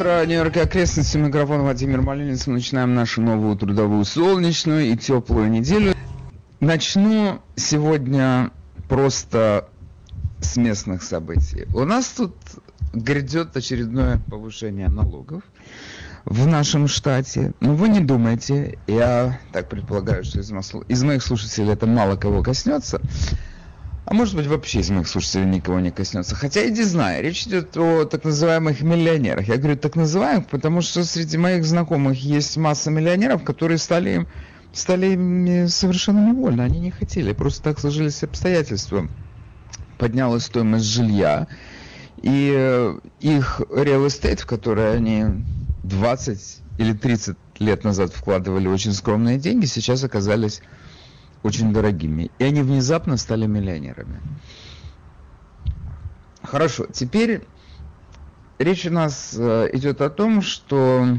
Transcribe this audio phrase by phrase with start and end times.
[0.00, 1.18] утро, Нью-Йорк и окрестности.
[1.18, 2.46] Микрофон Владимир Малинец.
[2.46, 5.94] Мы начинаем нашу новую трудовую солнечную и теплую неделю.
[6.60, 8.50] Начну сегодня
[8.88, 9.68] просто
[10.40, 11.66] с местных событий.
[11.74, 12.34] У нас тут
[12.94, 15.42] грядет очередное повышение налогов
[16.24, 17.52] в нашем штате.
[17.60, 23.02] Но вы не думайте, я так предполагаю, что из моих слушателей это мало кого коснется.
[24.10, 26.34] А может быть вообще из моих слушателей никого не коснется.
[26.34, 29.46] Хотя иди знай, речь идет о так называемых миллионерах.
[29.46, 34.26] Я говорю так называемых, потому что среди моих знакомых есть масса миллионеров, которые стали,
[34.72, 36.64] стали ими совершенно невольно.
[36.64, 39.06] Они не хотели, просто так сложились обстоятельства.
[39.96, 41.46] Поднялась стоимость жилья,
[42.20, 45.26] и э, их real estate, в который они
[45.84, 50.62] 20 или 30 лет назад вкладывали очень скромные деньги, сейчас оказались
[51.42, 52.30] очень дорогими.
[52.38, 54.20] И они внезапно стали миллионерами.
[56.42, 57.46] Хорошо, теперь
[58.58, 61.18] речь у нас э, идет о том, что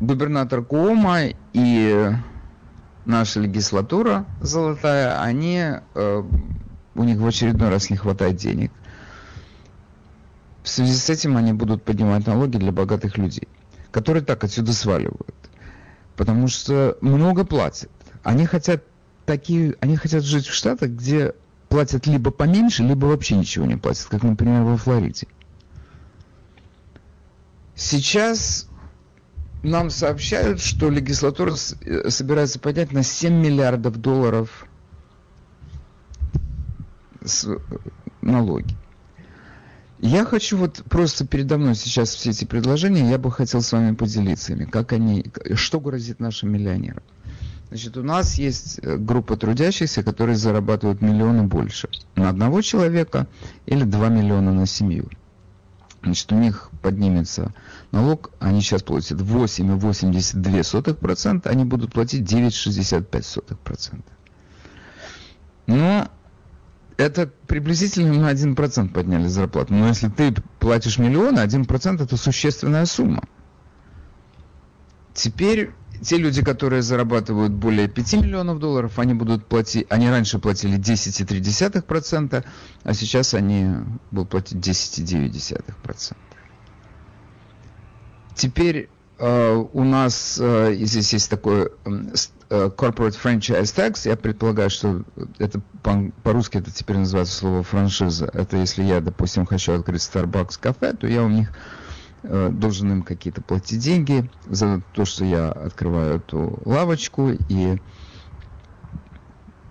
[0.00, 1.20] губернатор Куома
[1.52, 2.10] и
[3.04, 6.22] наша легислатура золотая, они, э,
[6.94, 8.72] у них в очередной раз не хватает денег.
[10.62, 13.48] В связи с этим они будут поднимать налоги для богатых людей,
[13.90, 15.34] которые так отсюда сваливают.
[16.16, 17.90] Потому что много платят.
[18.22, 18.84] Они хотят
[19.26, 21.34] такие, они хотят жить в штатах, где
[21.68, 25.26] платят либо поменьше, либо вообще ничего не платят, как, например, во Флориде.
[27.74, 28.68] Сейчас
[29.62, 34.66] нам сообщают, что легислатура э, собирается поднять на 7 миллиардов долларов
[37.20, 37.56] э,
[38.20, 38.74] налоги.
[40.00, 43.94] Я хочу вот просто передо мной сейчас все эти предложения, я бы хотел с вами
[43.94, 47.02] поделиться ими, как они, что грозит нашим миллионерам.
[47.70, 53.28] Значит, у нас есть э, группа трудящихся, которые зарабатывают миллионы больше на одного человека
[53.66, 55.08] или 2 миллиона на семью.
[56.02, 57.54] Значит, у них поднимется
[57.92, 64.02] налог, они сейчас платят 8,82%, они будут платить 9,65%.
[65.66, 66.08] Но
[66.96, 69.74] это приблизительно на 1% подняли зарплату.
[69.74, 73.22] Но если ты платишь миллион, 1% это существенная сумма.
[75.14, 75.70] Теперь
[76.02, 82.44] те люди, которые зарабатывают более 5 миллионов долларов, они будут платить, они раньше платили 10,3%,
[82.82, 83.68] а сейчас они
[84.10, 86.16] будут платить 10,9%.
[88.34, 88.88] Теперь
[89.18, 95.02] э, у нас э, здесь есть такой э, corporate franchise tax, я предполагаю, что
[95.38, 95.60] это
[96.22, 98.30] по-русски это теперь называется слово франшиза.
[98.32, 101.52] Это если я, допустим, хочу открыть Starbucks кафе, то я у них
[102.22, 107.78] должен им какие-то платить деньги за то, что я открываю эту лавочку и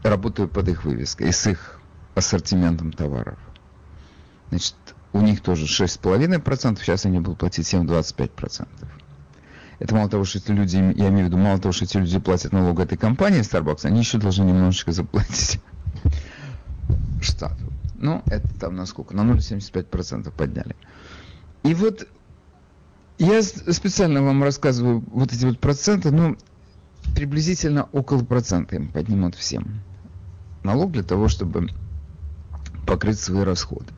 [0.03, 1.79] работаю под их вывеской и с их
[2.15, 3.37] ассортиментом товаров.
[4.49, 4.75] Значит,
[5.13, 8.67] у них тоже 6,5%, сейчас они будут платить 7,25%.
[9.79, 12.19] Это мало того, что эти люди, я имею в виду, мало того, что эти люди
[12.19, 15.61] платят налог этой компании Starbucks, они еще должны немножечко заплатить
[17.21, 17.71] штату.
[17.95, 19.15] Ну, это там на сколько?
[19.15, 20.75] На 0,75% подняли.
[21.63, 22.07] И вот
[23.19, 26.37] я специально вам рассказываю вот эти вот проценты, ну,
[27.15, 29.81] приблизительно около процента им поднимут всем
[30.63, 31.69] налог для того, чтобы
[32.87, 33.91] покрыть свои расходы.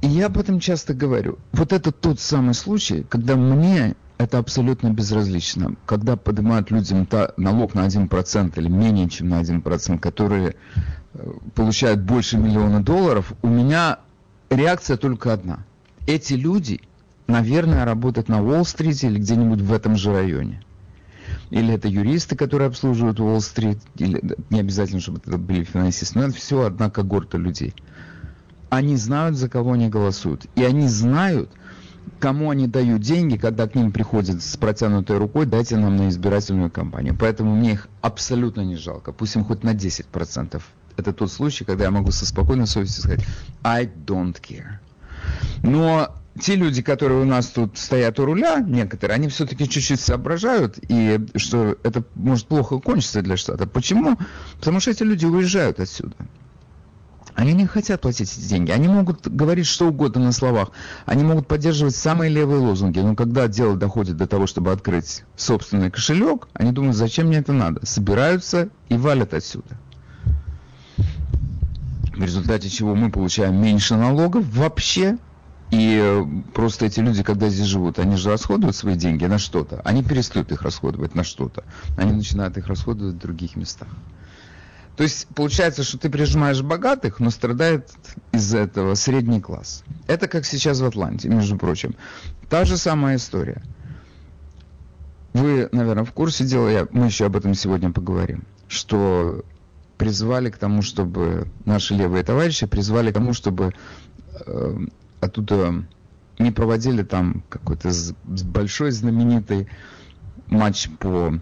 [0.00, 1.38] И я об этом часто говорю.
[1.52, 5.76] Вот это тот самый случай, когда мне это абсолютно безразлично.
[5.86, 7.06] Когда поднимают людям
[7.36, 10.56] налог на 1% или менее чем на 1%, которые
[11.14, 14.00] э, получают больше миллиона долларов, у меня
[14.50, 15.64] реакция только одна.
[16.06, 16.80] Эти люди–
[17.26, 20.62] наверное, работать на Уолл-стрите или где-нибудь в этом же районе.
[21.50, 26.34] Или это юристы, которые обслуживают Уолл-стрит, или не обязательно, чтобы это были финансисты, но это
[26.34, 27.74] все одна когорта людей.
[28.70, 30.46] Они знают, за кого они голосуют.
[30.54, 31.50] И они знают,
[32.20, 36.70] кому они дают деньги, когда к ним приходят с протянутой рукой, дайте нам на избирательную
[36.70, 37.16] кампанию.
[37.18, 39.12] Поэтому мне их абсолютно не жалко.
[39.12, 40.62] Пусть им хоть на 10%.
[40.96, 43.26] Это тот случай, когда я могу со спокойной совестью сказать
[43.62, 44.78] I don't care.
[45.62, 50.78] Но те люди, которые у нас тут стоят у руля, некоторые, они все-таки чуть-чуть соображают,
[50.88, 53.66] и что это может плохо кончиться для штата.
[53.66, 54.16] Почему?
[54.58, 56.14] Потому что эти люди уезжают отсюда.
[57.34, 58.70] Они не хотят платить эти деньги.
[58.70, 60.70] Они могут говорить что угодно на словах.
[61.06, 62.98] Они могут поддерживать самые левые лозунги.
[62.98, 67.54] Но когда дело доходит до того, чтобы открыть собственный кошелек, они думают, зачем мне это
[67.54, 67.84] надо?
[67.86, 69.78] Собираются и валят отсюда.
[72.14, 75.16] В результате чего мы получаем меньше налогов вообще,
[75.72, 79.80] и э, просто эти люди, когда здесь живут, они же расходуют свои деньги на что-то.
[79.84, 81.64] Они перестают их расходовать на что-то.
[81.96, 83.88] Они начинают их расходовать в других местах.
[84.98, 87.88] То есть получается, что ты прижимаешь богатых, но страдает
[88.32, 89.82] из-за этого средний класс.
[90.08, 91.94] Это как сейчас в Атланте, между прочим.
[92.50, 93.62] Та же самая история.
[95.32, 99.42] Вы, наверное, в курсе дела, я, мы еще об этом сегодня поговорим, что
[99.96, 103.72] призвали к тому, чтобы наши левые товарищи призвали к тому, чтобы
[104.44, 104.76] э,
[105.22, 105.84] оттуда
[106.38, 107.90] не проводили там какой-то
[108.24, 109.68] большой знаменитый
[110.48, 111.40] матч по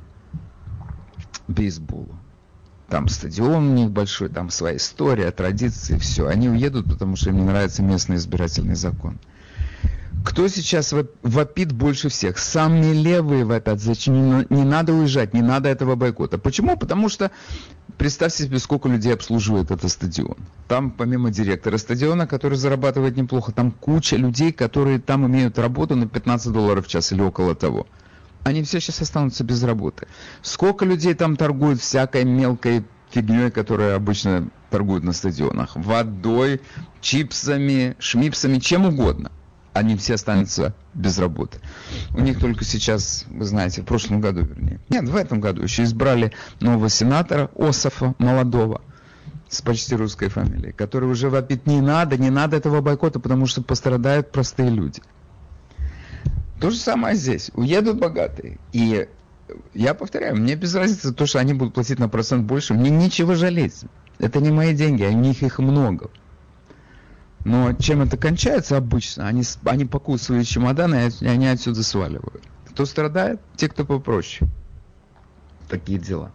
[1.49, 2.15] бейсболу.
[2.89, 6.27] Там стадион у них большой, там своя история, традиции, все.
[6.27, 9.19] Они уедут, потому что им не нравится местный избирательный закон.
[10.25, 10.93] Кто сейчас
[11.23, 12.37] вопит больше всех?
[12.37, 13.81] Сами левые вопят.
[13.81, 14.15] Зачем?
[14.15, 16.37] Не, не надо уезжать, не надо этого бойкота.
[16.37, 16.77] Почему?
[16.77, 17.31] Потому что
[17.97, 20.37] представьте себе, сколько людей обслуживает этот стадион.
[20.69, 26.07] Там, помимо директора стадиона, который зарабатывает неплохо, там куча людей, которые там имеют работу на
[26.07, 27.87] 15 долларов в час или около того.
[28.45, 30.07] Они все сейчас останутся без работы.
[30.43, 35.77] Сколько людей там торгуют всякой мелкой фигней, которая обычно торгуют на стадионах.
[35.77, 36.61] Водой,
[37.01, 39.31] чипсами, шмипсами, чем угодно
[39.73, 41.59] они все останутся без работы.
[42.13, 45.85] У них только сейчас, вы знаете, в прошлом году, вернее, нет, в этом году еще
[45.85, 48.83] избрали нового сенатора Ософа, молодого,
[49.49, 53.63] с почти русской фамилией, который уже вопит, не надо, не надо этого бойкота, потому что
[53.63, 55.03] пострадают простые люди.
[56.61, 57.51] То же самое здесь.
[57.55, 58.59] Уедут богатые.
[58.73, 59.09] И
[59.75, 63.35] я повторяю, мне без разницы то, что они будут платить на процент больше, мне нечего
[63.35, 63.83] жалеть.
[64.19, 66.11] Это не мои деньги, а у них их много.
[67.45, 69.27] Но чем это кончается обычно?
[69.27, 72.43] Они, они пакуют свои чемоданы, и они отсюда сваливают.
[72.69, 73.41] Кто страдает?
[73.57, 74.49] Те, кто попроще.
[75.69, 76.33] Такие дела.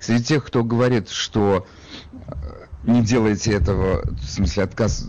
[0.00, 1.66] Среди тех, кто говорит, что
[2.12, 5.08] э, не делайте этого, в смысле отказ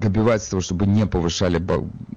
[0.00, 1.62] добивается того, чтобы не повышали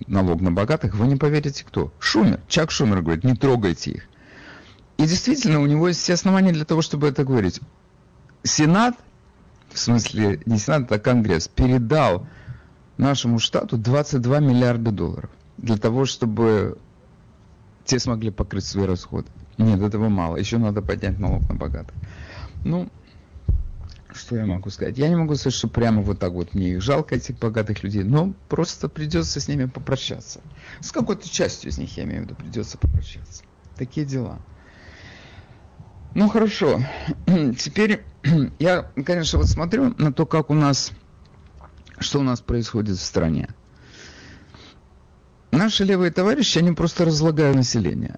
[0.07, 1.93] налог на богатых, вы не поверите кто?
[1.99, 2.39] Шумер.
[2.47, 4.03] Чак Шумер говорит, не трогайте их.
[4.97, 7.61] И действительно, у него есть все основания для того, чтобы это говорить.
[8.43, 8.95] Сенат
[9.73, 12.27] в смысле не Сенат, а Конгресс, передал
[12.97, 16.77] нашему штату 22 миллиарда долларов для того, чтобы
[17.85, 19.27] те смогли покрыть свои расходы.
[19.57, 20.37] Нет, этого мало.
[20.37, 21.95] Еще надо поднять налог на богатых.
[22.63, 22.89] Ну,
[24.13, 24.97] что я могу сказать?
[24.97, 28.03] Я не могу сказать, что прямо вот так вот мне их жалко, этих богатых людей,
[28.03, 30.41] но просто придется с ними попрощаться.
[30.79, 33.43] С какой-то частью из них, я имею в виду, придется попрощаться.
[33.75, 34.39] Такие дела.
[36.13, 36.81] Ну хорошо.
[37.57, 38.03] Теперь
[38.59, 40.91] я, конечно, вот смотрю на то, как у нас,
[41.99, 43.49] что у нас происходит в стране.
[45.51, 48.17] Наши левые товарищи, они просто разлагают население.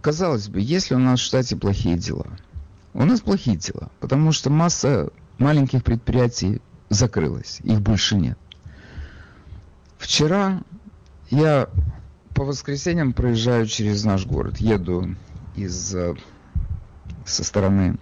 [0.00, 2.26] Казалось бы, если у нас в штате плохие дела,
[2.94, 8.38] у нас плохие дела, потому что масса маленьких предприятий закрылась, их больше нет.
[9.98, 10.62] Вчера
[11.30, 11.68] я
[12.34, 15.14] по воскресеньям проезжаю через наш город, еду
[15.54, 16.14] из э,
[17.26, 17.96] со стороны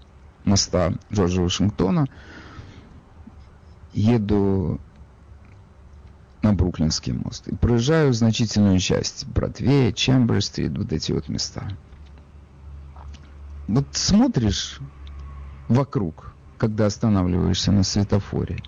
[0.44, 2.06] моста Джорджа Вашингтона,
[3.92, 4.80] еду
[6.42, 11.68] на Бруклинский мост и проезжаю значительную часть Бродвея, Чембер-стрит, вот эти вот места.
[13.68, 14.80] Вот смотришь
[15.68, 18.58] вокруг, когда останавливаешься на светофоре,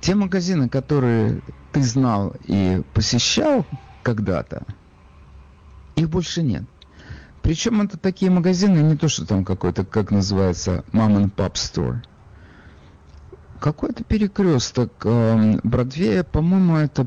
[0.00, 1.40] те магазины, которые
[1.72, 3.64] ты знал и посещал
[4.02, 4.66] когда-то,
[5.96, 6.64] их больше нет.
[7.44, 11.98] Причем это такие магазины, не то, что там какой-то, как называется, mom and pop store.
[13.60, 17.06] Какой-то перекресток э, Бродвея, по-моему, это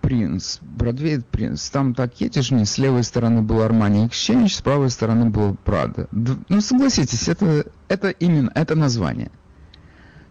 [0.00, 0.56] Принц.
[0.62, 1.68] Бродвей Принц.
[1.68, 6.08] Там так едешь мне, с левой стороны был Армани Exchange, с правой стороны был Прада.
[6.12, 9.30] Ну, согласитесь, это, это именно, это название.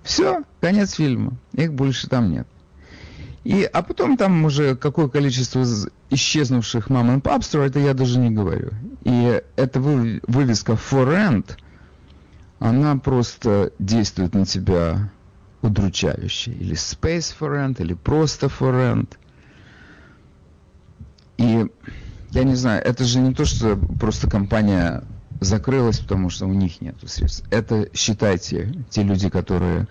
[0.02, 1.34] Все, конец фильма.
[1.52, 2.48] Их больше там нет.
[3.44, 5.66] И, а потом там уже какое количество
[6.10, 8.72] исчезнувших мам и пап это я даже не говорю.
[9.04, 11.58] И эта вывеска for rent,
[12.60, 15.12] она просто действует на тебя
[15.62, 16.52] удручающе.
[16.52, 19.18] Или space for rent, или просто for rent.
[21.38, 21.70] И
[22.32, 25.04] я не знаю, это же не то, что просто компания
[25.42, 27.46] закрылась, потому что у них нет средств.
[27.52, 29.88] Это, считайте, те люди, которые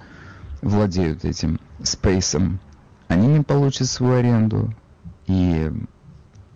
[0.62, 2.60] владеют этим спейсом,
[3.12, 4.74] они не получат свою аренду,
[5.26, 5.72] и,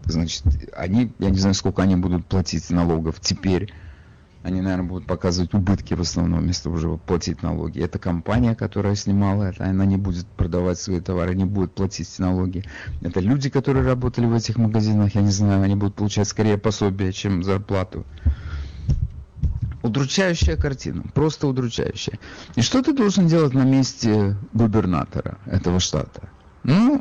[0.05, 0.45] значит,
[0.77, 3.73] они, я не знаю, сколько они будут платить налогов теперь,
[4.47, 7.81] они, наверное, будут показывать убытки в основном, вместо чтобы платить налоги.
[7.83, 12.63] Это компания, которая снимала это, она не будет продавать свои товары, не будет платить налоги.
[13.03, 17.13] Это люди, которые работали в этих магазинах, я не знаю, они будут получать скорее пособие,
[17.13, 18.07] чем зарплату.
[19.83, 22.21] Удручающая картина, просто удручающая.
[22.55, 26.29] И что ты должен делать на месте губернатора этого штата?
[26.66, 27.00] Ну,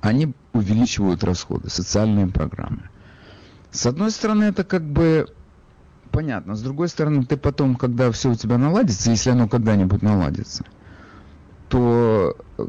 [0.00, 2.90] они увеличивают расходы, социальные программы.
[3.70, 5.28] С одной стороны, это как бы
[6.10, 6.56] понятно.
[6.56, 10.64] С другой стороны, ты потом, когда все у тебя наладится, если оно когда-нибудь наладится,
[11.68, 12.66] то э,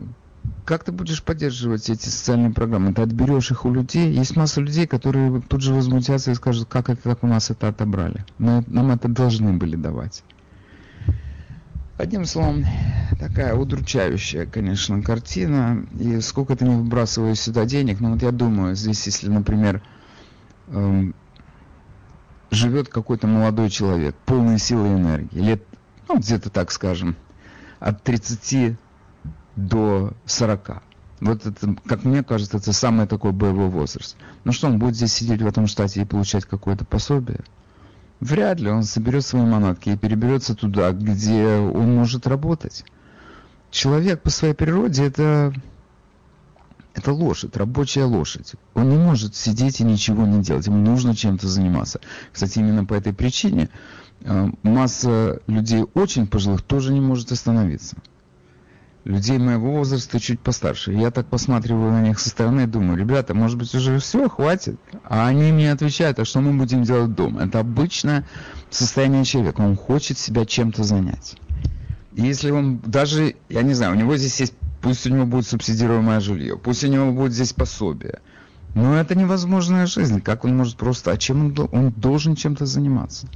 [0.63, 2.93] как ты будешь поддерживать эти социальные программы?
[2.93, 4.11] Ты отберешь их у людей.
[4.11, 7.67] Есть масса людей, которые тут же возмутятся и скажут, как это так у нас это
[7.67, 8.25] отобрали.
[8.37, 10.23] Мы, нам это должны были давать.
[11.97, 12.65] Одним словом,
[13.19, 15.87] такая удручающая, конечно, картина.
[15.97, 19.81] И сколько ты не выбрасываешь сюда денег, ну вот я думаю, здесь, если, например,
[20.67, 21.15] эм,
[22.51, 25.63] живет какой-то молодой человек, полный силы и энергии, лет,
[26.09, 27.15] ну, где-то так скажем,
[27.79, 28.77] от 30
[29.55, 30.83] до 40.
[31.21, 34.17] Вот это, как мне кажется, это самый такой боевой возраст.
[34.43, 37.39] Ну что, он будет здесь сидеть в этом штате и получать какое-то пособие?
[38.19, 42.85] Вряд ли он соберет свои манатки и переберется туда, где он может работать.
[43.71, 45.53] Человек по своей природе это,
[46.93, 48.53] это лошадь, рабочая лошадь.
[48.73, 50.67] Он не может сидеть и ничего не делать.
[50.67, 51.99] Ему нужно чем-то заниматься.
[52.31, 53.69] Кстати, именно по этой причине
[54.21, 57.97] э, масса людей очень пожилых тоже не может остановиться
[59.05, 60.91] людей моего возраста чуть постарше.
[60.91, 64.79] Я так посматриваю на них со стороны и думаю, ребята, может быть уже все, хватит.
[65.03, 67.43] А они мне отвечают, а что мы будем делать дома?
[67.43, 68.27] Это обычное
[68.71, 69.61] состояние человека.
[69.61, 71.37] Он хочет себя чем-то занять.
[72.13, 75.47] И если он даже, я не знаю, у него здесь есть, пусть у него будет
[75.47, 78.19] субсидируемое жилье, пусть у него будет здесь пособие.
[78.73, 80.19] Но это невозможная жизнь.
[80.19, 83.27] Как он может просто, а чем он, он должен чем-то заниматься?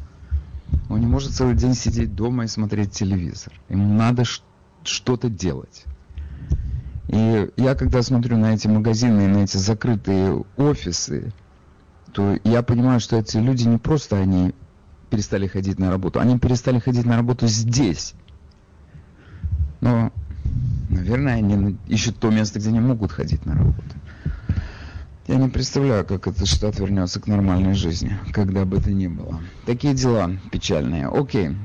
[0.90, 3.54] Он не может целый день сидеть дома и смотреть телевизор.
[3.70, 4.49] Ему надо что
[4.84, 5.86] что-то делать.
[7.08, 11.34] И я когда смотрю на эти магазины, на эти закрытые офисы,
[12.14, 14.54] то я понимаю, что эти люди не просто они
[15.10, 18.14] перестали ходить на работу, они перестали ходить на работу здесь.
[19.82, 20.12] Но,
[20.90, 23.96] наверное, они ищут то место, где они могут ходить на работу.
[25.28, 29.40] Я не представляю, как этот штат вернется к нормальной жизни, когда бы это ни было.
[29.66, 31.08] Такие дела печальные.
[31.08, 31.56] Окей.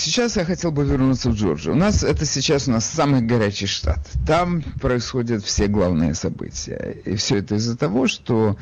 [0.00, 1.74] Сейчас я хотел бы вернуться в Джорджию.
[1.74, 3.98] У нас это сейчас у нас самый горячий штат.
[4.26, 6.96] Там происходят все главные события.
[7.04, 8.56] И все это из-за того, что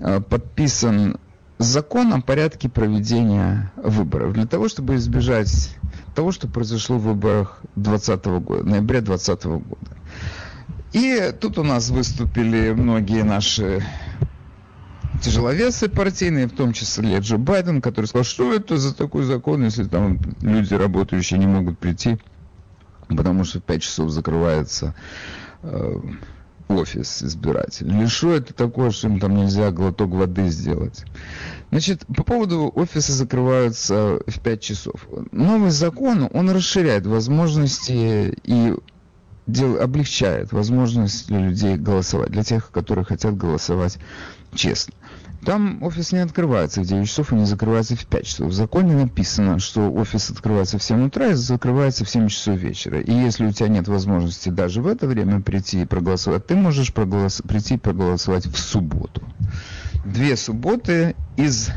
[0.00, 1.16] э, подписан
[1.56, 4.34] закон о порядке проведения выборов.
[4.34, 5.74] Для того, чтобы избежать
[6.14, 9.96] того, что произошло в выборах 2020 года, ноября 2020 года.
[10.92, 13.82] И тут у нас выступили многие наши
[15.24, 19.84] тяжеловесы партийные, в том числе Джо Байден, который сказал, что это за такой закон, если
[19.84, 22.18] там люди работающие не могут прийти,
[23.08, 24.94] потому что в 5 часов закрывается
[25.62, 26.00] э,
[26.68, 27.96] офис избирателей.
[27.96, 31.04] Или что это такое, что им там нельзя глоток воды сделать?
[31.70, 35.08] Значит, по поводу офиса закрываются в 5 часов.
[35.32, 38.74] Новый закон, он расширяет возможности и
[39.46, 43.98] дел, облегчает возможность для людей голосовать, для тех, которые хотят голосовать
[44.54, 44.94] честно.
[45.44, 48.48] Там офис не открывается в 9 часов и не закрывается в 5 часов.
[48.48, 53.00] В законе написано, что офис открывается в 7 утра и закрывается в 7 часов вечера.
[53.00, 56.94] И если у тебя нет возможности даже в это время прийти и проголосовать, ты можешь
[56.94, 57.42] проголос...
[57.46, 59.22] прийти и проголосовать в субботу.
[60.04, 61.70] Две субботы из,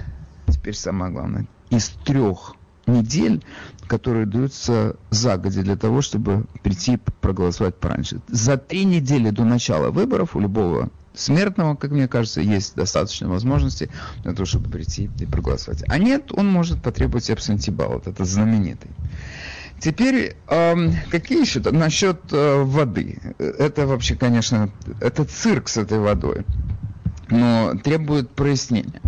[0.48, 2.56] теперь самое главное, из трех
[2.86, 3.44] недель,
[3.88, 8.22] которые даются загоди для того, чтобы прийти проголосовать пораньше.
[8.28, 13.90] За три недели до начала выборов у любого смертного, как мне кажется, есть достаточно возможностей
[14.24, 15.84] для того, чтобы прийти и проголосовать.
[15.88, 18.92] А нет, он может потребовать абсентий баллот, это знаменитый.
[19.80, 20.76] Теперь, э,
[21.12, 21.60] какие еще?
[21.60, 23.20] Насчет э, воды.
[23.38, 24.72] Это вообще, конечно,
[25.02, 26.46] это цирк с этой водой,
[27.30, 29.02] но требует прояснения.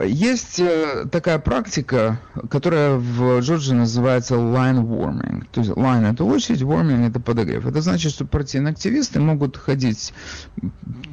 [0.00, 5.46] Есть э, такая практика, которая в Джорджии называется line warming.
[5.52, 7.66] То есть line это очередь, warming это подогрев.
[7.66, 10.12] Это значит, что партийные активисты могут ходить,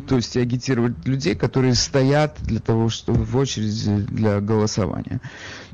[0.07, 5.21] то есть агитировать людей, которые стоят для того, чтобы в очереди для голосования.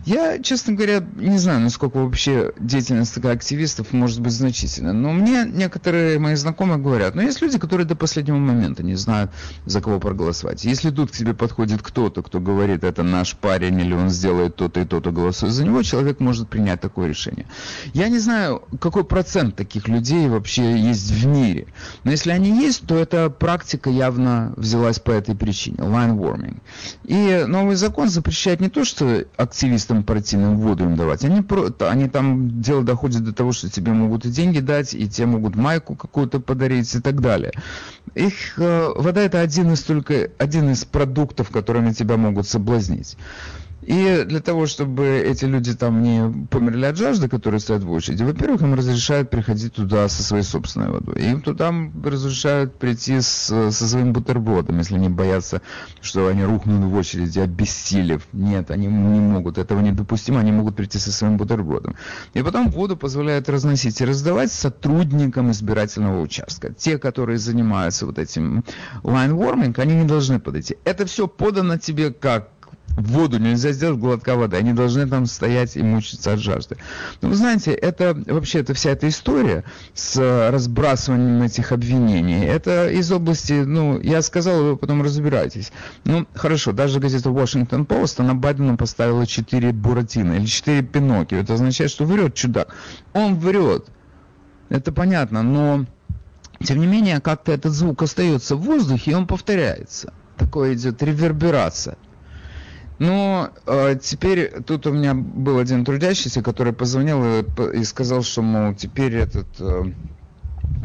[0.06, 4.94] Я, честно говоря, не знаю, насколько вообще деятельность такая активистов может быть значительна.
[4.94, 9.32] Но мне некоторые мои знакомые говорят, но есть люди, которые до последнего момента не знают,
[9.65, 10.63] за кого проголосовать.
[10.63, 14.79] Если тут к тебе подходит кто-то, кто говорит, это наш парень, или он сделает то-то
[14.82, 17.46] и то-то, голосует за него, человек может принять такое решение.
[17.94, 21.68] Я не знаю, какой процент таких людей вообще есть в мире.
[22.03, 25.77] Но если они есть, то эта практика явно взялась по этой причине.
[25.77, 26.62] Line warming.
[27.03, 31.24] И новый закон запрещает не то, что активисты активистам партийным воду им давать.
[31.24, 35.10] Они, про, они там, дело доходит до того, что тебе могут и деньги дать, и
[35.10, 37.51] тебе могут майку какую-то подарить и так далее.
[38.15, 43.17] Их э, вода это один из только один из продуктов, которыми тебя могут соблазнить.
[43.81, 48.24] И для того, чтобы эти люди там не померли от жажды, которые стоят в очереди,
[48.24, 51.15] во-первых, им разрешают приходить туда со своей собственной водой.
[51.21, 55.62] Им туда разрешают прийти с, со своим бутербродом, если они боятся,
[56.01, 58.27] что они рухнут в очереди, обессилев.
[58.33, 61.95] Нет, они не могут, этого недопустимо, они могут прийти со своим бутербродом.
[62.33, 66.74] И потом воду позволяют разносить и раздавать сотрудникам избирательного участка.
[66.74, 68.63] Те, которые занимаются вот этим
[69.03, 70.77] warming, они не должны подойти.
[70.83, 72.50] Это все подано тебе как
[73.08, 74.58] воду нельзя сделать воды.
[74.58, 76.77] Они должны там стоять и мучиться от жажды.
[77.22, 79.63] Но вы знаете, это вообще это вся эта история
[79.94, 82.46] с разбрасыванием этих обвинений.
[82.46, 85.72] Это из области, ну, я сказал, вы потом разбираетесь.
[86.06, 91.38] Ну, хорошо, даже газета Washington Post, она Байдену поставила 4 Буратино или 4 Пиноккио.
[91.38, 92.75] Это означает, что врет чудак.
[93.13, 93.86] Он врет.
[94.70, 95.86] Это понятно, но
[96.63, 100.13] тем не менее, как-то этот звук остается в воздухе, и он повторяется.
[100.38, 101.98] Такое идет реверберация.
[103.00, 107.46] Ну, э, теперь тут у меня был один трудящийся, который позвонил и,
[107.79, 109.94] и сказал, что, мол, теперь этот э,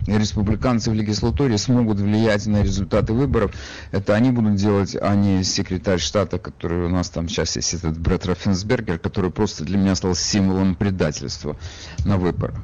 [0.07, 3.53] республиканцы в легислатуре смогут влиять на результаты выборов.
[3.91, 7.99] Это они будут делать, а не секретарь штата, который у нас там сейчас есть, этот
[7.99, 11.57] Брэд Раффенсбергер, который просто для меня стал символом предательства
[12.05, 12.57] на выборах.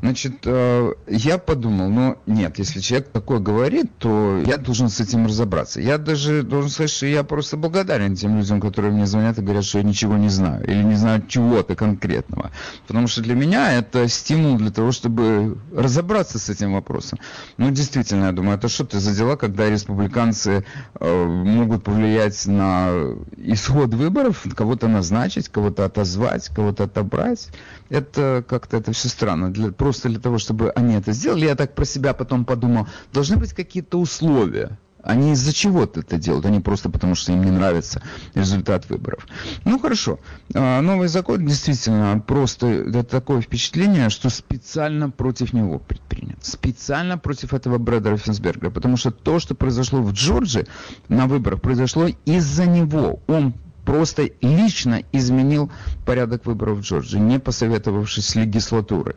[0.00, 5.26] Значит, э, я подумал, ну нет, если человек такое говорит, то я должен с этим
[5.26, 5.80] разобраться.
[5.80, 9.64] Я даже должен сказать, что я просто благодарен тем людям, которые мне звонят и говорят,
[9.64, 12.50] что я ничего не знаю, или не знаю чего-то конкретного.
[12.86, 17.18] Потому что для меня это стимул для того, чтобы разобраться с этим вопросом.
[17.56, 20.64] Ну, действительно, я думаю, это что ты за дела, когда республиканцы
[21.00, 22.90] э, могут повлиять на
[23.38, 27.48] исход выборов, кого-то назначить, кого-то отозвать, кого-то отобрать.
[27.90, 29.52] Это как-то это все странно.
[29.52, 33.36] Для, просто для того, чтобы они это сделали, я так про себя потом подумал, должны
[33.36, 34.78] быть какие-то условия.
[35.04, 38.02] Они из-за чего-то это делают, они просто потому, что им не нравится
[38.32, 39.26] результат выборов.
[39.64, 40.18] Ну хорошо,
[40.54, 46.42] а, новый закон действительно просто это такое впечатление, что специально против него предпринят.
[46.42, 50.66] Специально против этого Брэда Раффенсбергера, потому что то, что произошло в Джорджии
[51.08, 53.20] на выборах, произошло из-за него.
[53.26, 53.52] Он
[53.84, 55.70] просто лично изменил
[56.06, 59.16] порядок выборов в Джорджии, не посоветовавшись с легислатурой.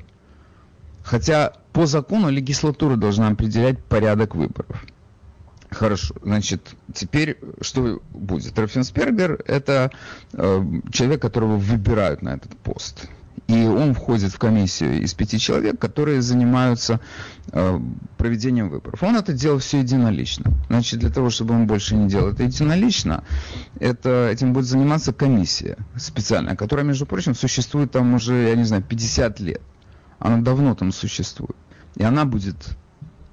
[1.08, 4.86] Хотя по закону легислатура должна определять порядок выборов.
[5.70, 8.60] Хорошо, значит, теперь что будет?
[8.60, 9.92] Раффенспергер– это
[10.34, 13.08] э, человек, которого выбирают на этот пост.
[13.48, 17.00] И он входит в комиссию из пяти человек, которые занимаются
[17.54, 17.80] э,
[18.18, 19.02] проведением выборов.
[19.02, 20.52] Он это делал все единолично.
[20.68, 23.24] Значит, для того, чтобы он больше не делал это единолично,
[23.80, 28.84] это, этим будет заниматься комиссия специальная, которая, между прочим, существует там уже, я не знаю,
[28.84, 29.62] 50 лет.
[30.20, 31.56] Она давно там существует.
[31.96, 32.56] И она будет,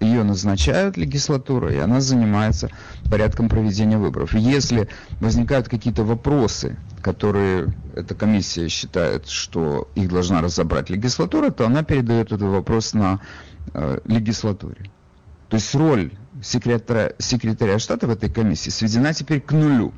[0.01, 2.71] ее назначают легислатура, и она занимается
[3.11, 4.35] порядком проведения выборов.
[4.35, 4.89] И если
[5.21, 12.27] возникают какие-то вопросы, которые эта комиссия считает, что их должна разобрать легислатура, то она передает
[12.33, 13.21] этот вопрос на
[13.73, 14.91] э, легислатуре.
[15.49, 16.11] То есть роль
[16.43, 19.93] секретаря, секретаря штата в этой комиссии сведена теперь к нулю.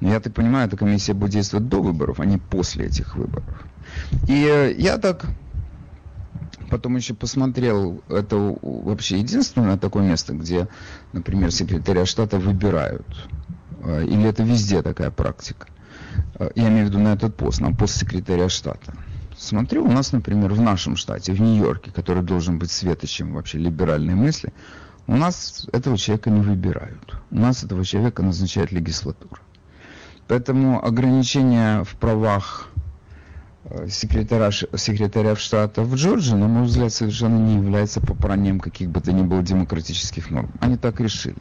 [0.00, 3.66] Я так понимаю, эта комиссия будет действовать до выборов, а не после этих выборов.
[4.28, 5.24] И э, я так
[6.74, 10.66] потом еще посмотрел, это вообще единственное такое место, где,
[11.12, 13.06] например, секретаря штата выбирают.
[13.84, 15.68] А, или это везде такая практика?
[16.34, 18.92] А, я имею в виду на этот пост, на пост секретаря штата.
[19.38, 24.16] Смотрю, у нас, например, в нашем штате, в Нью-Йорке, который должен быть светочем вообще либеральной
[24.16, 24.52] мысли,
[25.06, 27.16] у нас этого человека не выбирают.
[27.30, 29.40] У нас этого человека назначает легислатура.
[30.26, 32.68] Поэтому ограничения в правах
[33.88, 39.00] секретаря, секретаря в Штатах в Джорджии, на мой взгляд, совершенно не является попранием каких бы
[39.00, 40.50] то ни было демократических норм.
[40.60, 41.36] Они так решили.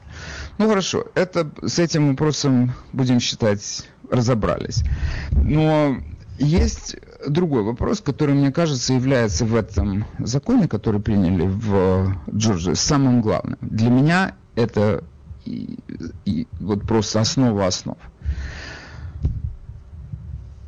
[0.57, 4.83] Ну хорошо, это, с этим вопросом, будем считать, разобрались.
[5.31, 5.97] Но
[6.39, 6.95] есть
[7.27, 13.57] другой вопрос, который, мне кажется, является в этом законе, который приняли в Джорджии, самым главным.
[13.61, 15.03] Для меня это
[15.45, 15.77] и,
[16.25, 17.97] и вот просто основа основ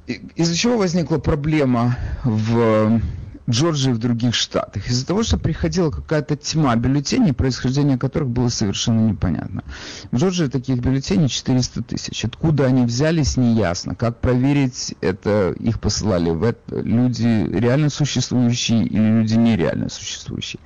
[0.07, 3.01] из-за чего возникла проблема в
[3.49, 4.87] Джорджии и в других штатах?
[4.87, 9.63] Из-за того, что приходила какая-то тьма бюллетеней, происхождение которых было совершенно непонятно.
[10.11, 12.25] В Джорджии таких бюллетеней 400 тысяч.
[12.25, 13.95] Откуда они взялись, неясно.
[13.95, 20.59] Как проверить, это их посылали в это люди реально существующие или люди нереально существующие.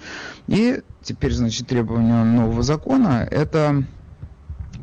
[0.48, 3.84] И теперь, значит, требование нового закона– это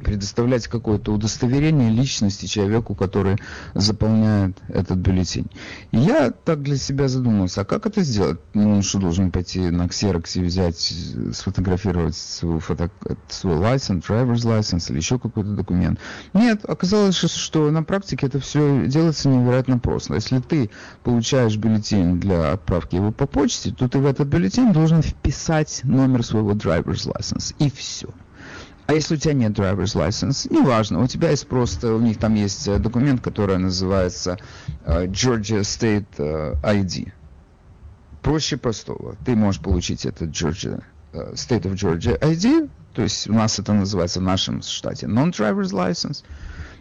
[0.07, 3.39] предоставлять какое-то удостоверение личности человеку, который
[3.75, 5.51] заполняет этот бюллетень.
[5.91, 8.39] И я так для себя задумался, а как это сделать?
[8.55, 10.95] Ну, что должен пойти на Xerox и взять,
[11.35, 12.89] сфотографировать свой, фото,
[13.29, 15.99] свой license, driver's license или еще какой-то документ?
[16.35, 20.15] Нет, оказалось, что на практике это все делается невероятно просто.
[20.15, 20.71] Если ты
[21.03, 26.25] получаешь бюллетень для отправки его по почте, то ты в этот бюллетень должен вписать номер
[26.25, 27.57] своего driver's license.
[27.59, 28.07] И все.
[28.87, 32.35] А если у тебя нет driver's license, неважно, у тебя есть просто, у них там
[32.35, 34.39] есть э, документ, который называется
[34.85, 37.13] uh, Georgia State uh, ID.
[38.23, 39.17] Проще простого.
[39.25, 43.73] Ты можешь получить этот Georgia, uh, State of Georgia ID, то есть у нас это
[43.73, 46.23] называется в нашем штате non-driver's license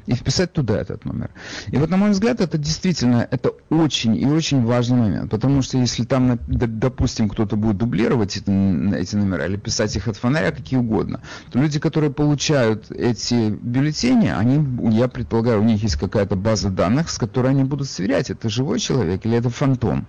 [0.08, 1.32] и вписать туда этот номер.
[1.68, 5.78] И вот, на мой взгляд, это действительно, это очень и очень важный момент, потому что
[5.78, 10.80] если там, допустим, кто-то будет дублировать эти, эти номера или писать их от фонаря, какие
[10.80, 16.70] угодно, то люди, которые получают эти бюллетени, они, я предполагаю, у них есть какая-то база
[16.70, 20.08] данных, с которой они будут сверять, это живой человек или это фантом.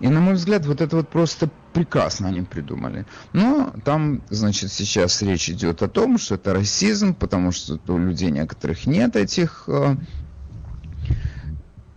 [0.00, 3.06] И, на мой взгляд, вот это вот просто прекрасно они придумали.
[3.32, 8.30] Но там, значит, сейчас речь идет о том, что это расизм, потому что у людей
[8.30, 9.96] некоторых нет этих э,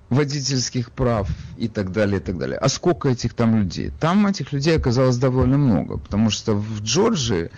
[0.10, 2.58] водительских прав и так далее, и так далее.
[2.58, 3.92] А сколько этих там людей?
[4.00, 7.50] Там этих людей оказалось довольно много, потому что в Джорджии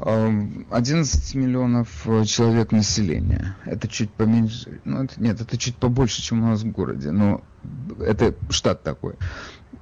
[0.00, 3.56] 11 э, миллионов э, человек населения.
[3.64, 7.42] Это чуть поменьше, ну, это, нет, это чуть побольше, чем у нас в городе, но
[8.00, 9.14] это штат такой.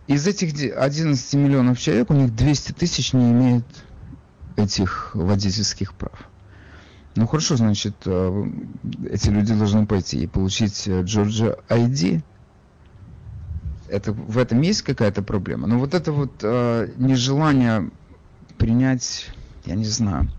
[0.07, 3.67] Из этих 11 миллионов человек у них 200 тысяч не имеют
[4.57, 6.29] этих водительских прав.
[7.15, 8.45] Ну хорошо, значит, э,
[9.11, 12.23] эти люди должны пойти и получить Georgia ID.
[13.89, 15.67] Это, в этом есть какая-то проблема.
[15.67, 17.91] Но вот это вот э, нежелание
[18.59, 19.31] принять,
[19.67, 20.31] я не знаю,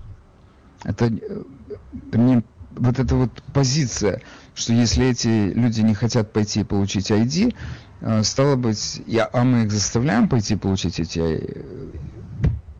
[0.83, 2.43] это, это мне
[2.75, 4.21] вот эта вот позиция,
[4.55, 7.55] что если эти люди не хотят пойти и получить ID,
[8.01, 11.91] а, стало быть, я, а мы их заставляем пойти получить эти э,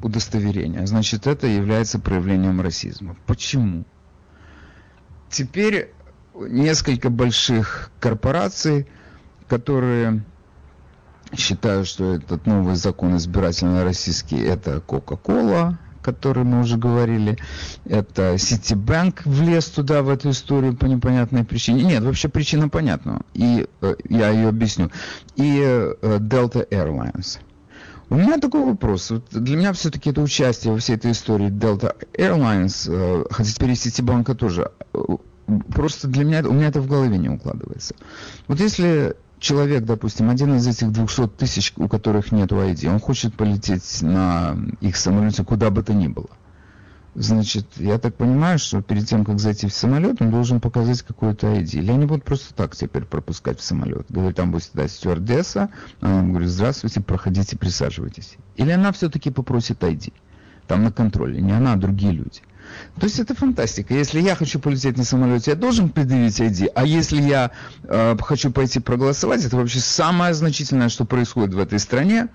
[0.02, 3.16] удостоверения, значит, это является проявлением расизма.
[3.26, 3.86] Почему?
[5.30, 5.94] Теперь
[6.36, 8.88] несколько больших корпораций,
[9.48, 10.24] которые
[11.36, 17.38] считают, что этот новый закон избирательно российский, это Coca-Cola, который мы уже говорили.
[17.84, 21.84] Это Citibank влез туда, в эту историю по непонятной причине.
[21.84, 23.24] Нет, вообще причина понятна.
[23.34, 24.90] И э, я ее объясню.
[25.36, 27.40] И э, Delta Airlines.
[28.10, 29.12] У меня такой вопрос.
[29.12, 33.72] Вот для меня все-таки это участие во всей этой истории Delta Airlines, э, хотя теперь
[33.72, 34.72] и Citibank тоже,
[35.76, 37.96] просто для меня, у меня это в голове не укладывается.
[38.48, 43.34] Вот если человек, допустим, один из этих 200 тысяч, у которых нет ID, он хочет
[43.36, 46.30] полететь на их самолете куда бы то ни было.
[47.20, 51.48] Значит, я так понимаю, что перед тем, как зайти в самолет, он должен показать какой-то
[51.48, 51.80] ID.
[51.80, 54.06] Или они будут просто так теперь пропускать в самолет.
[54.10, 55.70] Говорит, там будет сидеть стюардесса,
[56.00, 58.38] она говорит, здравствуйте, проходите, присаживайтесь.
[58.56, 60.14] Или она все-таки попросит ID.
[60.68, 61.42] Там на контроле.
[61.42, 62.42] Не она, а другие люди.
[63.00, 63.94] То есть это фантастика.
[63.94, 66.72] Если я хочу полететь на самолете, я должен предъявить ID.
[66.76, 67.52] А если я
[67.84, 72.30] э, хочу пойти проголосовать, это вообще самое значительное, что происходит в этой стране.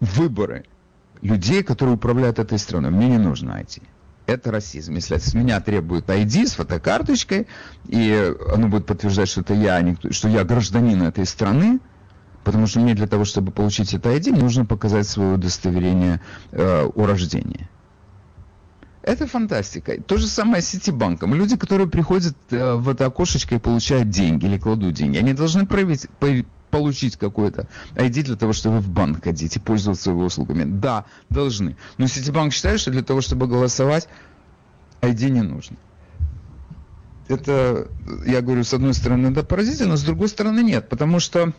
[0.00, 0.64] Выборы
[1.22, 2.90] людей, которые управляют этой страной.
[2.90, 3.82] Мне не нужно ID.
[4.26, 4.94] Это расизм.
[4.94, 7.46] Если с меня требуют ID с фотокарточкой,
[7.86, 11.78] и оно будет подтверждать, что это я, а что я гражданин этой страны,
[12.42, 17.06] потому что мне для того, чтобы получить это ID, нужно показать свое удостоверение э, о
[17.06, 17.68] рождении.
[19.06, 20.02] Это фантастика.
[20.02, 21.32] То же самое с Ситибанком.
[21.32, 25.64] Люди, которые приходят э, в это окошечко и получают деньги или кладут деньги, они должны
[25.64, 26.08] проявить,
[26.72, 30.64] получить какой-то ID для того, чтобы в банк ходить и пользоваться его услугами.
[30.64, 31.76] Да, должны.
[31.98, 34.08] Но Ситибанк считает, что для того, чтобы голосовать,
[35.02, 35.76] ID не нужно.
[37.28, 37.86] Это,
[38.26, 40.88] я говорю, с одной стороны, это поразительно, с другой стороны, нет.
[40.88, 41.52] Потому что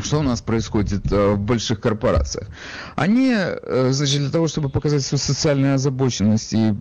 [0.00, 2.48] что у нас происходит э, в больших корпорациях?
[2.96, 6.74] Они, э, значит, для того, чтобы показать свою социальную озабоченность и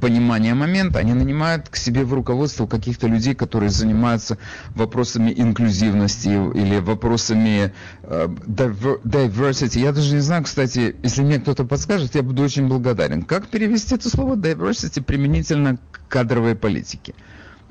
[0.00, 4.38] понимание момента, они нанимают к себе в руководство каких-то людей, которые занимаются
[4.74, 7.72] вопросами инклюзивности или вопросами
[8.02, 9.78] э, diversity.
[9.80, 13.22] Я даже не знаю, кстати, если мне кто-то подскажет, я буду очень благодарен.
[13.22, 17.14] Как перевести это слово diversity применительно к кадровой политике?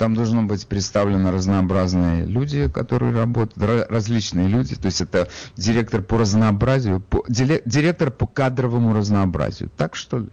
[0.02, 4.74] Там должно быть представлены разнообразные люди, которые работают, различные люди.
[4.74, 9.70] То есть это директор по разнообразию, по, директор по кадровому разнообразию.
[9.78, 10.30] Так что ли?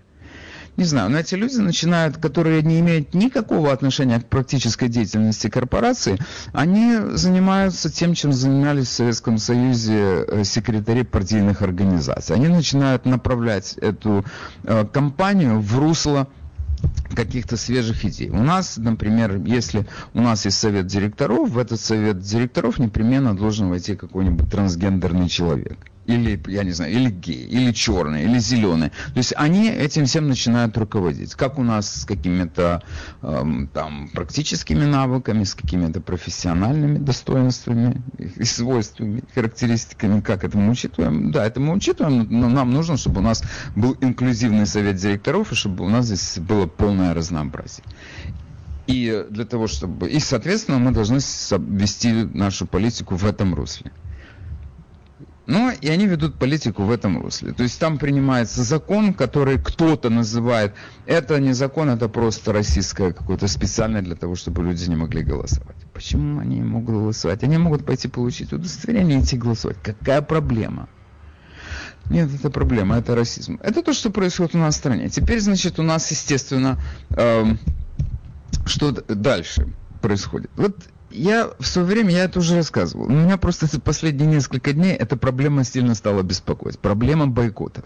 [0.78, 6.18] Не знаю, но эти люди начинают, которые не имеют никакого отношения к практической деятельности корпорации,
[6.54, 12.34] они занимаются тем, чем занимались в Советском Союзе э, секретари партийных организаций.
[12.34, 14.24] Они начинают направлять эту
[14.64, 16.26] э, компанию в русло
[17.14, 18.30] каких-то свежих идей.
[18.30, 23.68] У нас, например, если у нас есть совет директоров, в этот совет директоров непременно должен
[23.68, 28.88] войти какой-нибудь трансгендерный человек или, я не знаю, или гей, или черный, или зеленый.
[28.88, 31.34] То есть они этим всем начинают руководить.
[31.34, 32.82] Как у нас с какими-то
[33.20, 41.30] эм, там практическими навыками, с какими-то профессиональными достоинствами и свойствами, характеристиками, как это мы учитываем?
[41.30, 43.42] Да, это мы учитываем, но нам нужно, чтобы у нас
[43.76, 47.84] был инклюзивный совет директоров, и чтобы у нас здесь было полное разнообразие.
[48.86, 50.08] И для того, чтобы...
[50.08, 53.92] И, соответственно, мы должны вести нашу политику в этом русле.
[55.48, 57.52] Но и они ведут политику в этом русле.
[57.52, 60.74] То есть там принимается закон, который кто-то называет,
[61.06, 65.76] это не закон, это просто российское какое-то специальное для того, чтобы люди не могли голосовать.
[65.94, 67.42] Почему они не могут голосовать?
[67.42, 69.78] Они могут пойти получить удостоверение и идти голосовать.
[69.82, 70.88] Какая проблема?
[72.10, 73.58] Нет, это проблема, это расизм.
[73.62, 75.08] Это то, что происходит у нас в стране.
[75.08, 76.78] Теперь, значит, у нас, естественно,
[77.10, 77.44] э,
[78.66, 79.68] что дальше
[80.00, 80.50] происходит?
[80.56, 80.76] Вот
[81.10, 85.16] я в свое время, я это уже рассказывал, у меня просто последние несколько дней эта
[85.16, 86.78] проблема сильно стала беспокоить.
[86.78, 87.84] Проблема бойкотов.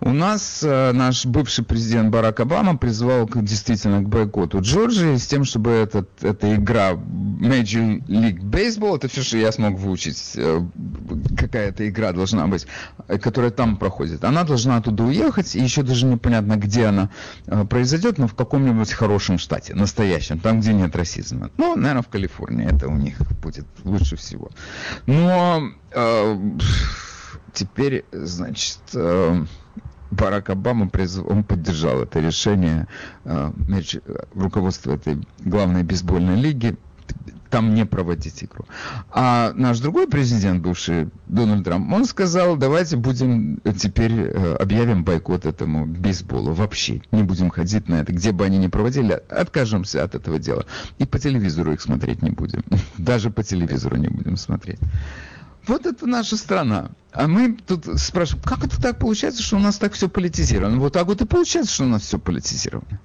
[0.00, 5.26] У нас э, наш бывший президент Барак Обама призвал к, действительно к бойкоту Джорджии с
[5.26, 10.60] тем, чтобы этот, эта игра Major League Baseball, это все, что я смог выучить, э,
[11.36, 12.66] какая то игра должна быть,
[13.08, 17.10] э, которая там проходит, она должна оттуда уехать, и еще даже непонятно, где она
[17.68, 21.50] произойдет, но в каком-нибудь хорошем штате, настоящем, там, где нет расизма.
[21.56, 24.50] Ну, наверное, в Калифорнии это у них будет лучше всего.
[25.06, 26.36] Но э,
[27.52, 28.78] теперь, значит...
[28.94, 29.44] Э,
[30.10, 30.90] Барак Обама
[31.26, 32.86] он поддержал это решение
[33.24, 33.52] э,
[34.34, 36.76] руководства этой главной бейсбольной лиги
[37.50, 38.64] там не проводить игру.
[39.10, 45.46] А наш другой президент, бывший Дональд Трамп, он сказал, давайте будем теперь э, объявим бойкот
[45.46, 47.02] этому бейсболу вообще.
[47.10, 48.12] Не будем ходить на это.
[48.12, 50.66] Где бы они ни проводили, откажемся от этого дела.
[50.98, 52.62] И по телевизору их смотреть не будем.
[52.98, 54.80] Даже по телевизору не будем смотреть.
[55.68, 56.90] Вот это наша страна.
[57.12, 60.78] А мы тут спрашиваем, как это так получается, что у нас так все политизировано?
[60.78, 63.00] Вот так вот и получается, что у нас все политизировано.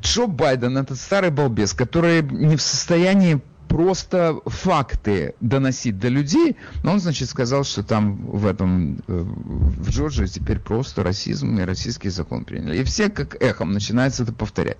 [0.00, 6.92] Джо Байден, этот старый балбес, который не в состоянии просто факты доносить до людей, но
[6.92, 12.10] он, значит, сказал, что там в этом, э, в Джорджии теперь просто расизм и российский
[12.10, 12.80] закон приняли.
[12.80, 14.78] И все как эхом начинается это повторять.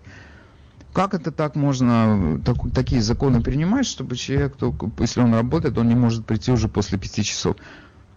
[0.95, 5.89] Как это так можно, так, такие законы принимать, чтобы человек, только, если он работает, он
[5.89, 7.57] не может прийти уже после пяти часов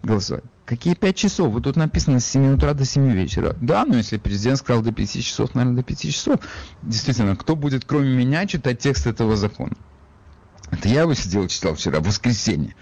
[0.03, 0.43] голосовать?
[0.63, 1.51] Какие пять часов?
[1.51, 3.55] Вот тут написано с 7 утра до 7 вечера.
[3.61, 6.39] Да, но если президент сказал до 5 часов, наверное, до 5 часов.
[6.83, 9.73] Действительно, кто будет, кроме меня, читать текст этого закона?
[10.69, 12.75] Это я его сидел читал вчера, в воскресенье.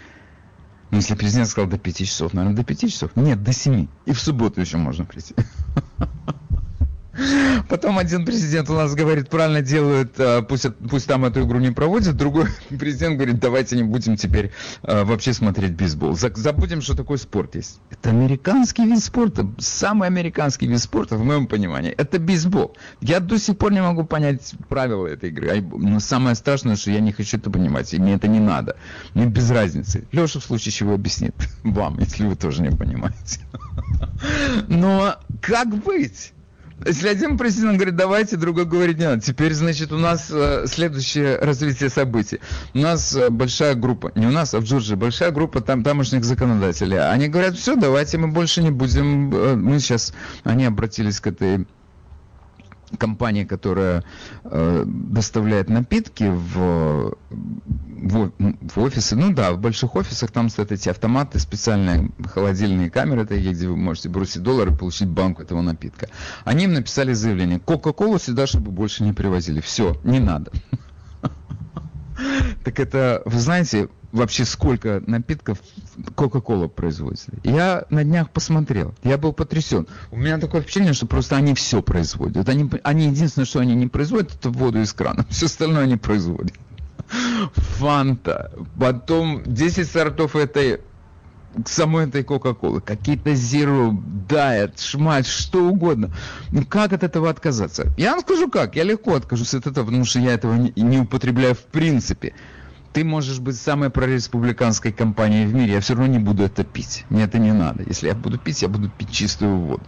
[0.91, 3.11] Но если президент сказал до 5 часов, наверное, до 5 часов.
[3.15, 3.87] Нет, до 7.
[4.05, 5.35] И в субботу еще можно прийти.
[7.69, 11.71] Потом один президент у нас говорит, правильно делают, а, пусть, пусть там эту игру не
[11.71, 12.15] проводят.
[12.15, 14.51] Другой президент говорит, давайте не будем теперь
[14.83, 16.15] а, вообще смотреть бейсбол.
[16.15, 17.79] Забудем, что такой спорт есть.
[17.89, 19.47] Это американский вид спорта.
[19.57, 22.75] Самый американский вид спорта, в моем понимании, это бейсбол.
[23.01, 25.61] Я до сих пор не могу понять правила этой игры.
[25.61, 27.93] Но самое страшное, что я не хочу это понимать.
[27.93, 28.77] И мне это не надо.
[29.13, 30.05] Мне без разницы.
[30.11, 33.39] Леша в случае чего объяснит вам, если вы тоже не понимаете.
[34.67, 36.33] Но как быть?
[36.83, 39.23] Если один президент говорит, давайте, другой говорит, нет.
[39.23, 42.41] Теперь, значит, у нас э, следующее развитие событий.
[42.73, 46.25] У нас э, большая группа, не у нас, а в Джорджии, большая группа там, тамошних
[46.25, 46.99] законодателей.
[46.99, 51.65] Они говорят, все, давайте мы больше не будем, э, мы сейчас, они обратились к этой
[52.97, 54.03] компания, которая
[54.43, 60.89] э, доставляет напитки в, в, в офисы, ну да, в больших офисах там стоят эти
[60.89, 66.09] автоматы, специальные холодильные камеры, такие, где вы можете бросить доллар и получить банку этого напитка.
[66.43, 69.61] Они им написали заявление, Кока-Колу сюда, чтобы больше не привозили.
[69.61, 70.51] Все, не надо.
[72.63, 75.59] Так это, вы знаете, вообще сколько напитков
[76.15, 77.31] Кока-Кола производится.
[77.43, 79.87] Я на днях посмотрел, я был потрясен.
[80.11, 82.47] У меня такое впечатление, что просто они все производят.
[82.47, 85.25] Они, они единственное, что они не производят, это воду из крана.
[85.29, 86.53] Все остальное они производят.
[87.55, 90.79] Фанта, потом 10 сортов этой
[91.65, 93.95] самой этой Кока-Колы, какие-то Zero,
[94.27, 96.11] Diet, Шмаль, что угодно.
[96.51, 97.93] Ну как от этого отказаться?
[97.97, 100.99] Я вам скажу как, я легко откажусь от этого, потому что я этого не, не
[100.99, 102.33] употребляю в принципе
[102.95, 107.03] ты можешь быть самой прореспубликанской компанией в мире, я все равно не буду это пить.
[107.09, 107.83] Мне это не надо.
[107.85, 109.83] Если я буду пить, я буду пить чистую воду.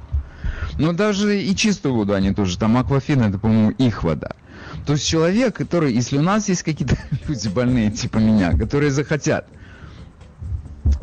[0.78, 4.32] Но даже и чистую воду они тоже, там аквафин, это, по-моему, их вода.
[4.86, 6.98] То есть человек, который, если у нас есть какие-то
[7.30, 9.48] люди больные, типа меня, которые захотят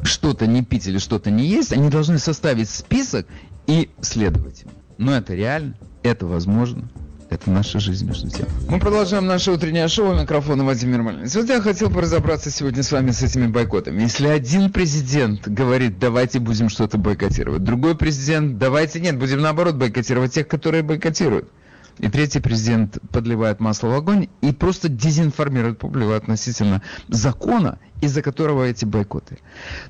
[0.02, 3.26] что-то не пить или что-то не есть, они должны составить список
[3.66, 4.72] и следовать ему.
[4.98, 6.86] Но это реально, это возможно.
[7.34, 8.46] Это наша жизнь, между тем.
[8.68, 10.14] Мы продолжаем наше утреннее шоу.
[10.14, 11.26] Микрофон Владимир Мальный.
[11.26, 14.02] Вот я хотел разобраться сегодня с вами с этими бойкотами.
[14.02, 20.32] Если один президент говорит, давайте будем что-то бойкотировать, другой президент, давайте нет, будем наоборот бойкотировать
[20.32, 21.48] тех, которые бойкотируют.
[21.98, 28.64] И третий президент подливает масло в огонь и просто дезинформирует публику относительно закона, из-за которого
[28.64, 29.38] эти бойкоты.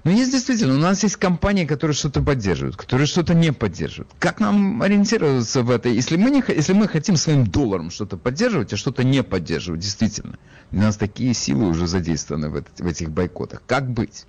[0.04, 4.10] Но есть действительно, у нас есть компании, которые что-то поддерживают, которые что-то не поддерживают.
[4.18, 5.88] Как нам ориентироваться в это?
[5.88, 10.38] Если мы, не, если мы хотим своим долларом что-то поддерживать, а что-то не поддерживать, действительно.
[10.72, 13.62] У нас такие силы уже задействованы в, в этих бойкотах.
[13.66, 14.26] Как быть?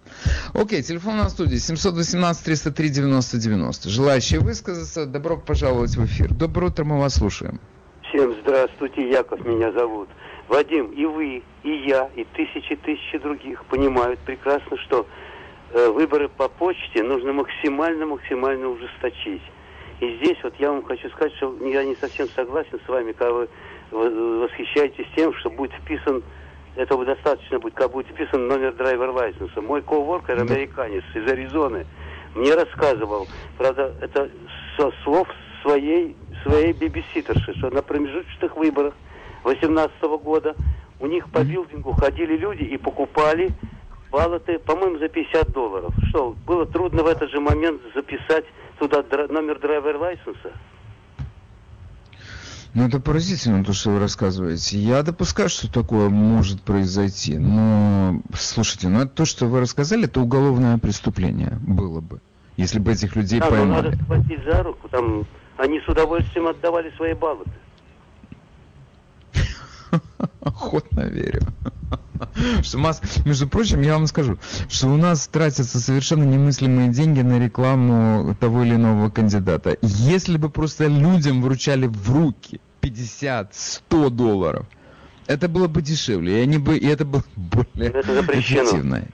[0.53, 3.89] Окей, телефон на студии 718-303-90-90.
[3.89, 6.33] Желающие высказаться, добро пожаловать в эфир.
[6.33, 7.59] Доброе утро, мы вас слушаем.
[8.09, 10.09] Всем здравствуйте, Яков меня зовут.
[10.47, 15.07] Вадим, и вы, и я, и тысячи-тысячи других понимают прекрасно, что
[15.71, 19.41] э, выборы по почте нужно максимально-максимально ужесточить.
[20.01, 23.33] И здесь вот я вам хочу сказать, что я не совсем согласен с вами, когда
[23.33, 23.49] вы
[23.91, 26.21] восхищаетесь тем, что будет вписан,
[26.75, 29.61] этого достаточно будет, когда будет вписан номер драйвер лайсенса.
[29.61, 31.85] Мой коворкер, американец из Аризоны,
[32.35, 33.27] мне рассказывал,
[33.57, 34.29] правда, это
[34.77, 35.27] со слов
[35.61, 38.93] своей, своей бибиситерши, что на промежуточных выборах
[39.53, 40.55] 2018 года
[40.99, 43.51] у них по билдингу ходили люди и покупали
[44.11, 45.93] баллоты, по-моему, за 50 долларов.
[46.09, 48.45] Что, было трудно в этот же момент записать
[48.79, 50.51] туда номер драйвер лайсенса?
[52.73, 54.77] Ну, это поразительно, то, что вы рассказываете.
[54.77, 57.37] Я допускаю, что такое может произойти.
[57.37, 62.19] Но, слушайте, ну, это то, что вы рассказали, это уголовное преступление было бы,
[62.57, 63.91] если бы этих людей да, поймали.
[63.91, 64.89] надо схватить за руку.
[64.89, 67.51] Там они с удовольствием отдавали свои баллоты.
[70.41, 71.41] Охотно верю.
[72.63, 73.01] Что масс...
[73.25, 74.37] Между прочим, я вам скажу,
[74.69, 79.77] что у нас тратятся совершенно немыслимые деньги на рекламу того или иного кандидата.
[79.81, 84.65] Если бы просто людям вручали в руки 50-100 долларов,
[85.27, 89.07] это было бы дешевле, и, они бы, и это было более это эффективно.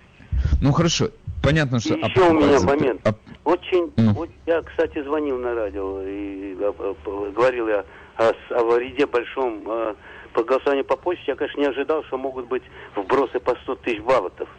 [0.61, 1.09] Ну хорошо,
[1.41, 1.95] понятно, что...
[1.95, 3.01] Еще у меня момент.
[3.43, 4.13] Очень, ну.
[4.13, 7.85] вот я, кстати, звонил на радио и, и, и говорил я
[8.17, 9.95] о, о вреде большом а,
[10.33, 12.63] по голосованию по почте я, конечно, не ожидал, что могут быть
[12.95, 14.49] вбросы по 100 тысяч баллотов.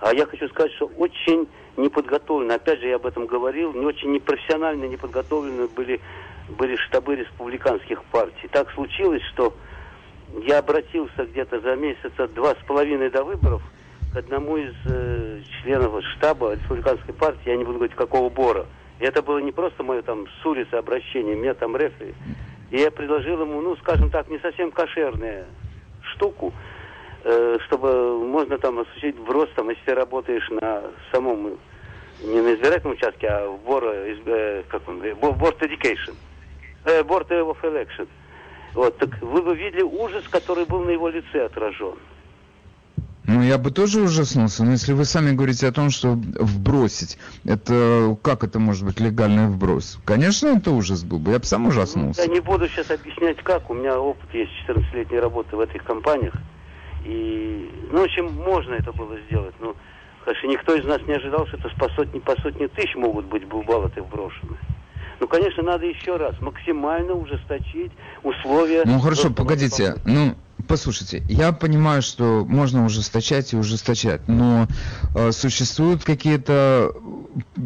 [0.00, 4.12] А я хочу сказать, что очень неподготовлены, опять же, я об этом говорил, не очень
[4.12, 6.00] непрофессионально неподготовлены были,
[6.50, 8.48] были штабы республиканских партий.
[8.52, 9.54] Так случилось, что
[10.42, 13.62] я обратился где-то за месяца два с половиной до выборов
[14.12, 18.66] к одному из э, членов штаба республиканской партии, я не буду говорить, какого бора.
[19.00, 22.14] И это было не просто мое там с улицы обращение, меня там рефери
[22.70, 25.46] и я предложил ему, ну, скажем так, не совсем кошерную
[26.14, 26.52] штуку,
[27.24, 31.58] э, чтобы можно там осуществить вброс, там, если ты работаешь на самом,
[32.22, 36.14] не на избирательном участке, а в Board, э, как он, Board Education,
[36.84, 38.08] э, Board of Election.
[38.74, 41.96] Вот, так вы бы видели ужас, который был на его лице отражен.
[43.28, 48.16] Ну, я бы тоже ужаснулся, но если вы сами говорите о том, что вбросить, это
[48.22, 49.98] как это может быть легальный вброс?
[50.06, 52.22] Конечно, это ужас был бы, я бы сам ужаснулся.
[52.22, 56.32] Я не буду сейчас объяснять как, у меня опыт есть 14-летней работы в этих компаниях.
[57.04, 59.76] И, ну, в общем, можно это было сделать, но,
[60.24, 63.44] конечно, никто из нас не ожидал, что это по сотни, по сотни тысяч могут быть
[63.46, 64.56] баллоты вброшены.
[65.20, 68.84] Ну, конечно, надо еще раз максимально ужесточить условия...
[68.86, 70.34] Ну, хорошо, погодите, ну,
[70.68, 74.68] послушайте, я понимаю, что можно ужесточать и ужесточать, но
[75.14, 76.92] э, существуют какие-то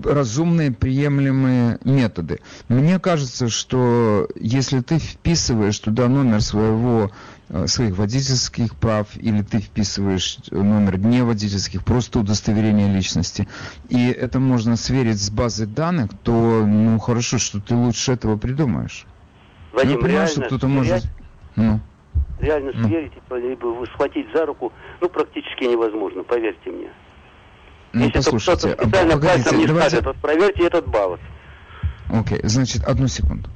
[0.04, 2.40] разумные, приемлемые методы.
[2.68, 7.10] Мне кажется, что если ты вписываешь туда номер своего
[7.48, 13.48] э, своих водительских прав, или ты вписываешь номер не водительских, просто удостоверение личности,
[13.88, 19.06] и это можно сверить с базой данных, то, ну, хорошо, что ты лучше этого придумаешь.
[19.72, 21.04] Вадим, Я понимаю, что кто-то может...
[21.56, 21.80] Ну
[22.42, 26.90] реально сверить, либо схватить за руку, ну, практически невозможно, поверьте мне.
[27.92, 29.88] Ну, Если послушайте, кто-то специально пальцем не давайте...
[29.88, 31.20] скажет, вот проверьте этот баллот.
[32.10, 33.48] Окей, okay, значит, одну секунду.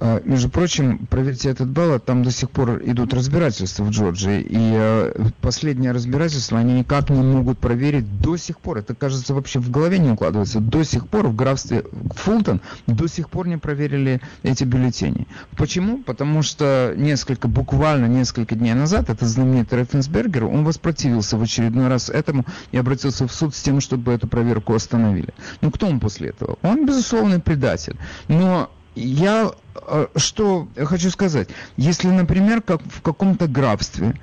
[0.00, 4.56] А, между прочим, проверьте этот баллот, там до сих пор идут разбирательства в Джорджии, и
[4.56, 8.78] а, последнее разбирательство они никак не могут проверить до сих пор.
[8.78, 10.60] Это, кажется, вообще в голове не укладывается.
[10.60, 11.84] До сих пор в графстве
[12.14, 15.26] Фултон до сих пор не проверили эти бюллетени.
[15.56, 15.98] Почему?
[15.98, 22.08] Потому что несколько, буквально несколько дней назад, этот знаменитый Рефенсбергер, он воспротивился в очередной раз
[22.08, 25.34] этому и обратился в суд с тем, чтобы эту проверку остановили.
[25.60, 26.56] Ну, кто он после этого?
[26.62, 27.96] Он, безусловно, предатель.
[28.28, 31.48] Но я э, что хочу сказать.
[31.76, 34.14] Если, например, как в каком-то графстве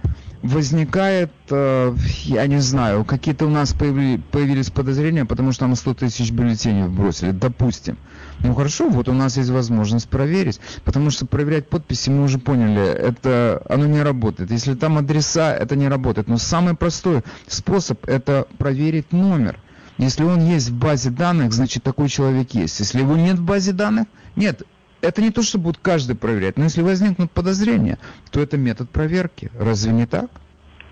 [0.45, 1.95] возникает, э,
[2.25, 7.31] я не знаю, какие-то у нас появились, подозрения, потому что там 100 тысяч бюллетеней бросили,
[7.31, 7.97] допустим.
[8.41, 12.83] Ну хорошо, вот у нас есть возможность проверить, потому что проверять подписи мы уже поняли,
[12.83, 14.51] это оно не работает.
[14.51, 16.27] Если там адреса, это не работает.
[16.27, 19.57] Но самый простой способ это проверить номер.
[19.97, 22.79] Если он есть в базе данных, значит такой человек есть.
[22.79, 24.63] Если его нет в базе данных, нет,
[25.01, 27.99] это не то, что будет каждый проверять, но если возникнут подозрения,
[28.31, 29.51] то это метод проверки.
[29.57, 30.29] Разве не так?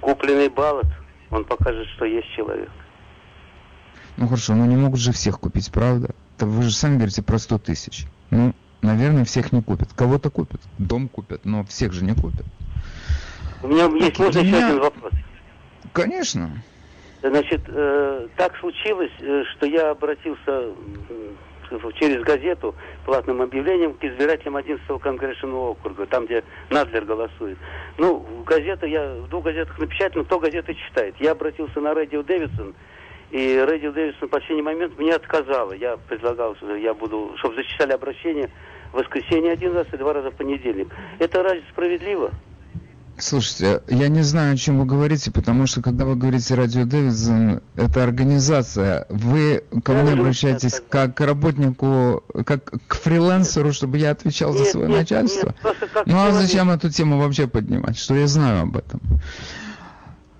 [0.02, 0.86] Купленный баллот,
[1.30, 2.70] он покажет, что есть человек.
[4.18, 6.12] Ну хорошо, но не могут же всех купить, правда?
[6.38, 8.06] Это вы же сами говорите про 100 тысяч.
[8.30, 9.90] Ну, наверное, всех не купят.
[9.96, 12.46] Кого-то купят, дом купят, но всех же не купят.
[13.64, 14.68] У меня есть, можно еще меня...
[14.68, 15.14] один вопрос?
[15.94, 16.52] Конечно.
[17.22, 20.74] Значит, э, так случилось, э, что я обратился
[21.94, 27.58] через газету платным объявлением к избирателям 11-го конгрессионного округа, там, где Надлер голосует.
[27.98, 31.16] Ну, газета, я в двух газетах напечатано, кто газеты читает.
[31.20, 32.74] Я обратился на радио Дэвидсон,
[33.32, 35.74] и радио Дэвидсон в последний момент мне отказала.
[35.74, 38.50] Я предлагал, я буду, чтобы зачитали обращение
[38.92, 40.88] в воскресенье один раз и два раза в понедельник.
[41.20, 42.32] Это разве справедливо?
[43.18, 47.62] Слушайте, я не знаю, о чем вы говорите, потому что когда вы говорите радио Дэвидсон,
[47.76, 49.06] это организация.
[49.10, 54.72] Вы ко мне обращаетесь как к работнику, как к фрилансеру, чтобы я отвечал нет, за
[54.72, 55.54] свое нет, начальство.
[55.64, 57.98] Нет, ну а зачем эту тему вообще поднимать?
[57.98, 59.00] Что я знаю об этом?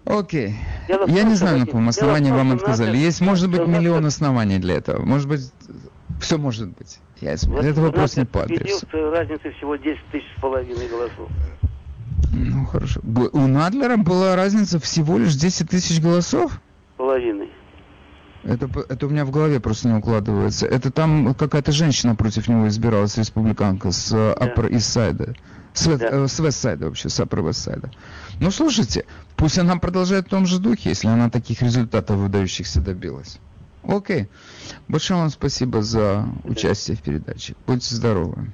[0.06, 0.56] Окей.
[0.88, 2.98] Дело я не знаю, на каком основании вам отказали.
[2.98, 5.04] Есть, может быть, миллион оснований для этого.
[5.06, 5.52] Может быть,
[6.20, 7.00] все может быть.
[7.22, 8.86] Я, вот это вопрос не по адресу.
[8.92, 11.30] Разница всего 10 тысяч с половиной голосов.
[12.34, 13.00] Ну, хорошо.
[13.04, 16.60] У Надлера была разница всего лишь 10 тысяч голосов?
[16.98, 17.50] Половиной.
[18.44, 20.66] Это, это у меня в голове просто не укладывается.
[20.66, 24.34] Это там какая-то женщина против него избиралась, республиканка, с да.
[24.34, 25.38] Upper East Side.
[25.74, 26.08] С, да.
[26.12, 27.90] э, с вообще, с Upper West Side.
[28.40, 29.06] Ну, слушайте,
[29.36, 33.40] пусть она продолжает в том же духе, если она таких результатов выдающихся добилась.
[33.84, 34.28] Окей.
[34.88, 37.56] Большое вам спасибо за участие в передаче.
[37.66, 38.52] Будьте здоровы.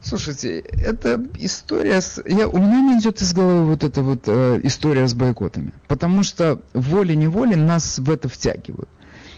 [0.00, 2.22] Слушайте, это история с...
[2.24, 5.72] Я, у меня не идет из головы вот эта вот э, история с бойкотами.
[5.88, 8.88] Потому что волей-неволей нас в это втягивают.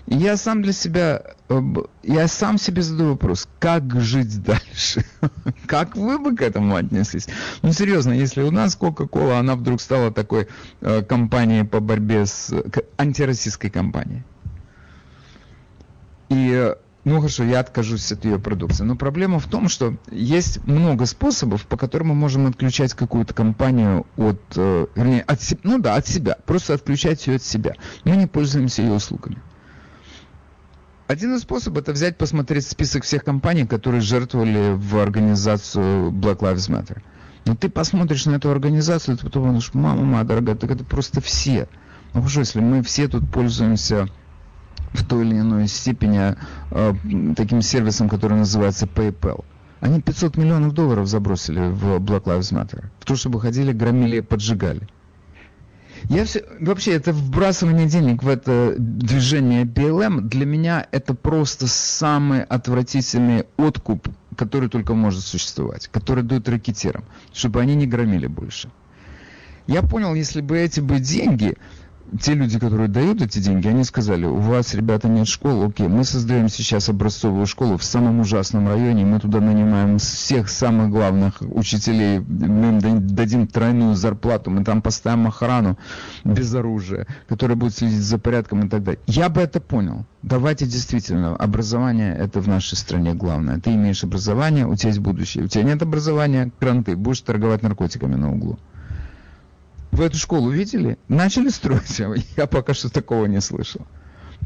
[0.06, 1.62] Я сам для себя, э,
[2.02, 5.04] я сам себе задаю вопрос, как жить дальше?
[5.66, 7.26] как вы бы к этому отнеслись?
[7.62, 10.48] Ну, серьезно, если у нас Coca-Cola, она вдруг стала такой
[10.82, 12.52] э, компанией по борьбе с...
[12.98, 14.24] антироссийской компанией.
[16.28, 18.84] И э, ну хорошо, я откажусь от ее продукции.
[18.84, 24.06] Но проблема в том, что есть много способов, по которым мы можем отключать какую-то компанию
[24.16, 27.74] от, э, вернее, от ну да, от себя, просто отключать ее от себя.
[28.04, 29.38] Мы не пользуемся ее услугами.
[31.06, 36.68] Один из способов это взять, посмотреть список всех компаний, которые жертвовали в организацию Black Lives
[36.70, 37.02] Matter.
[37.46, 41.20] Но ты посмотришь на эту организацию, ты потом думаешь, мама моя дорогая, так это просто
[41.20, 41.66] все.
[42.12, 44.08] Ну хорошо, если мы все тут пользуемся
[44.92, 46.36] в той или иной степени
[46.70, 46.94] э,
[47.36, 49.44] таким сервисом, который называется PayPal.
[49.80, 52.84] Они 500 миллионов долларов забросили в Black Lives Matter.
[53.00, 54.86] В то, чтобы ходили, громили, поджигали.
[56.08, 62.42] Я все, вообще, это вбрасывание денег в это движение BLM, для меня это просто самый
[62.42, 68.70] отвратительный откуп, который только может существовать, который дают ракетирам, чтобы они не громили больше.
[69.66, 71.56] Я понял, если бы эти бы деньги
[72.18, 76.04] те люди, которые дают эти деньги, они сказали, у вас, ребята, нет школ, окей, мы
[76.04, 82.18] создаем сейчас образцовую школу в самом ужасном районе, мы туда нанимаем всех самых главных учителей,
[82.20, 85.78] мы им дадим тройную зарплату, мы там поставим охрану
[86.24, 89.00] без оружия, которая будет следить за порядком и так далее.
[89.06, 90.04] Я бы это понял.
[90.22, 93.58] Давайте действительно, образование это в нашей стране главное.
[93.58, 95.44] Ты имеешь образование, у тебя есть будущее.
[95.44, 98.58] У тебя нет образования, кранты, будешь торговать наркотиками на углу.
[99.92, 100.98] Вы эту школу видели?
[101.08, 102.00] Начали строить?
[102.36, 103.86] Я пока что такого не слышал.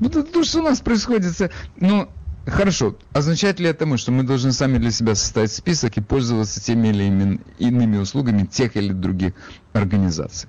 [0.01, 2.09] Ну, то, то что у нас происходит, ну,
[2.47, 6.61] хорошо, означает ли это мы, что мы должны сами для себя составить список и пользоваться
[6.61, 9.35] теми или иными услугами тех или других
[9.73, 10.49] организаций?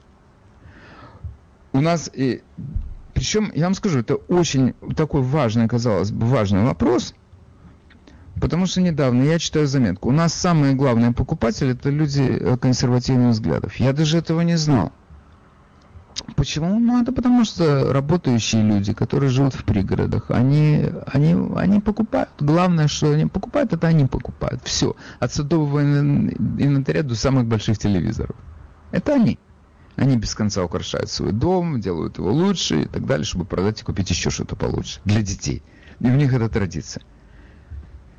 [1.74, 2.42] У нас, и,
[3.14, 7.14] причем, я вам скажу, это очень такой важный, казалось бы, важный вопрос–
[8.42, 10.10] Потому что недавно я читаю заметку.
[10.10, 13.76] У нас самые главные покупатели это люди э, консервативных взглядов.
[13.78, 14.92] Я даже этого не знал.
[16.36, 16.80] Почему?
[16.80, 22.30] Ну, это потому что работающие люди, которые живут в пригородах, они, они, они покупают.
[22.40, 24.62] Главное, что они покупают, это они покупают.
[24.64, 24.96] Все.
[25.20, 28.36] От садового инвентаря до самых больших телевизоров.
[28.92, 29.40] Это они.
[29.96, 33.86] Они без конца украшают свой дом, делают его лучше и так далее, чтобы продать и
[33.86, 35.64] купить еще что-то получше для детей.
[36.00, 37.04] И у них это традиция.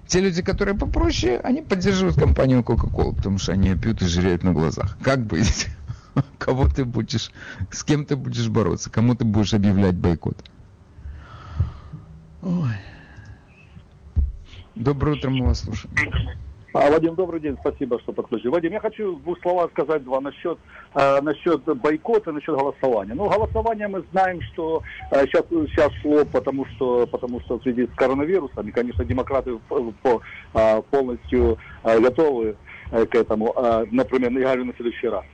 [0.06, 4.52] Те люди, которые попроще, они поддерживают компанию Coca-Cola, потому что они пьют и жиреют на
[4.52, 4.96] глазах.
[5.02, 5.68] Как быть?
[6.38, 7.30] кого ты будешь,
[7.70, 10.44] с кем ты будешь бороться, кому ты будешь объявлять бойкот.
[12.42, 12.76] Ой.
[14.74, 15.94] Доброе утро, мы вас слушаем.
[16.78, 18.48] А, Вадим, добрый день, спасибо, что подключили.
[18.48, 20.58] Вадим, я хочу в двух словах сказать два насчет,
[20.94, 23.14] э, насчет бойкота, насчет голосования.
[23.14, 27.86] Ну, голосование мы знаем, что э, сейчас, сейчас шло, потому что, потому что в связи
[27.86, 30.20] с коронавирусом, и, конечно, демократы по, по,
[30.52, 32.56] э, полностью э, готовы
[32.90, 33.54] э, к этому.
[33.56, 35.24] Э, например, я говорю на следующий раз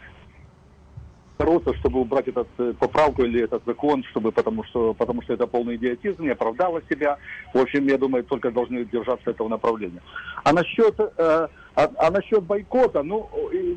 [1.45, 5.47] бороться, чтобы убрать этот э, поправку или этот закон, чтобы, потому что, потому что это
[5.47, 7.19] полный идиотизм, не оправдало себя.
[7.55, 10.01] В общем, я думаю, только должны держаться этого направления.
[10.45, 13.29] А насчет, э, а, а насчет бойкота, ну,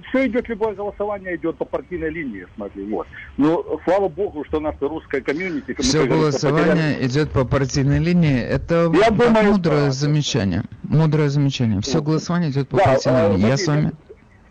[0.10, 3.08] все идет, любое голосование идет по партийной линии, смотри, вот.
[3.38, 5.76] Ну, слава богу, что наша русская комьюнити...
[5.82, 7.08] Все голосование потеряли...
[7.08, 9.92] идет по партийной линии, это я думаю, мудрое да.
[9.92, 10.64] замечание.
[10.84, 11.82] Мудрое замечание.
[11.82, 13.48] Все голосование идет по да, партийной а, линии.
[13.48, 13.92] Я с вами...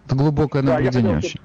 [0.06, 1.40] Это глубокое наблюдение да, очень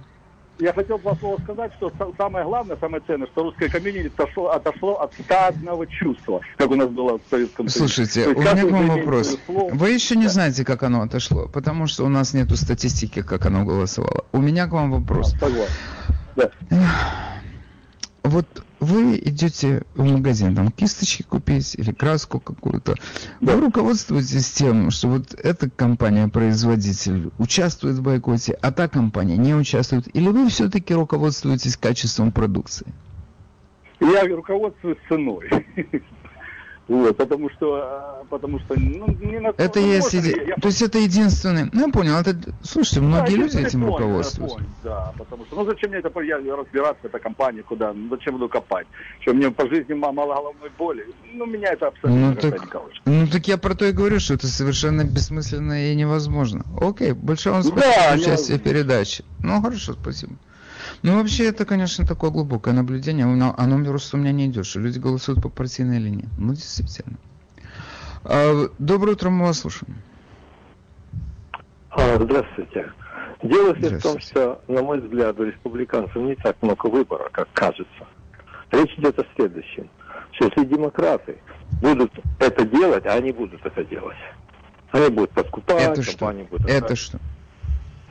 [0.59, 5.01] я хотел два слова сказать, что самое главное, самое ценное, что русская комьюнити отошло, отошло
[5.01, 7.93] от стадного чувства, как у нас было в Советском Союзе.
[7.93, 9.37] Слушайте, у меня к вам вопрос.
[9.45, 9.71] Слов...
[9.73, 10.29] Вы еще не да.
[10.29, 14.25] знаете, как оно отошло, потому что у нас нету статистики, как оно голосовало.
[14.31, 15.33] У меня к вам вопрос.
[15.41, 15.49] А,
[16.35, 16.51] да.
[18.23, 18.45] Вот
[18.79, 22.95] вы идете в магазин, там кисточки купить или краску какую-то,
[23.41, 23.55] да.
[23.55, 30.13] вы руководствуетесь тем, что вот эта компания-производитель участвует в бойкоте, а та компания не участвует,
[30.15, 32.87] или вы все-таки руководствуетесь качеством продукции?
[33.99, 35.49] Я руководствуюсь ценой.
[36.89, 40.43] Вот, потому что, а, потому что, ну, не на Это есть, иде...
[40.47, 40.55] я...
[40.55, 44.57] то есть это единственный, ну, я понял, это, слушайте, многие да, люди этим point, руководствуются.
[44.57, 48.33] Point, да, потому что, ну, зачем мне это, я разбираться, эта компания, куда, ну, зачем
[48.33, 48.87] буду копать?
[49.19, 51.05] Что, мне по жизни мало головной боли?
[51.31, 54.47] Ну, меня это абсолютно ну, так, Ну, так я про то и говорю, что это
[54.47, 56.65] совершенно бессмысленно и невозможно.
[56.81, 59.23] Окей, большое вам спасибо да, за участие в передаче.
[59.43, 60.33] Ну, хорошо, спасибо.
[61.01, 63.25] Ну, вообще, это, конечно, такое глубокое наблюдение.
[63.25, 66.27] Оно, оно просто у меня не идет, что люди голосуют по партийной линии.
[66.37, 67.17] Ну, действительно.
[68.23, 69.95] А, доброе утро, мы вас слушаем.
[71.91, 72.91] А, здравствуйте.
[73.41, 78.07] Дело в том, что, на мой взгляд, у республиканцев не так много выбора, как кажется.
[78.71, 79.89] Речь идет о следующем.
[80.33, 81.37] Что если демократы
[81.81, 84.17] будут это делать, а они будут это делать,
[84.91, 86.33] они будут подкупать, это что?
[86.49, 86.69] будут...
[86.69, 87.19] Это что?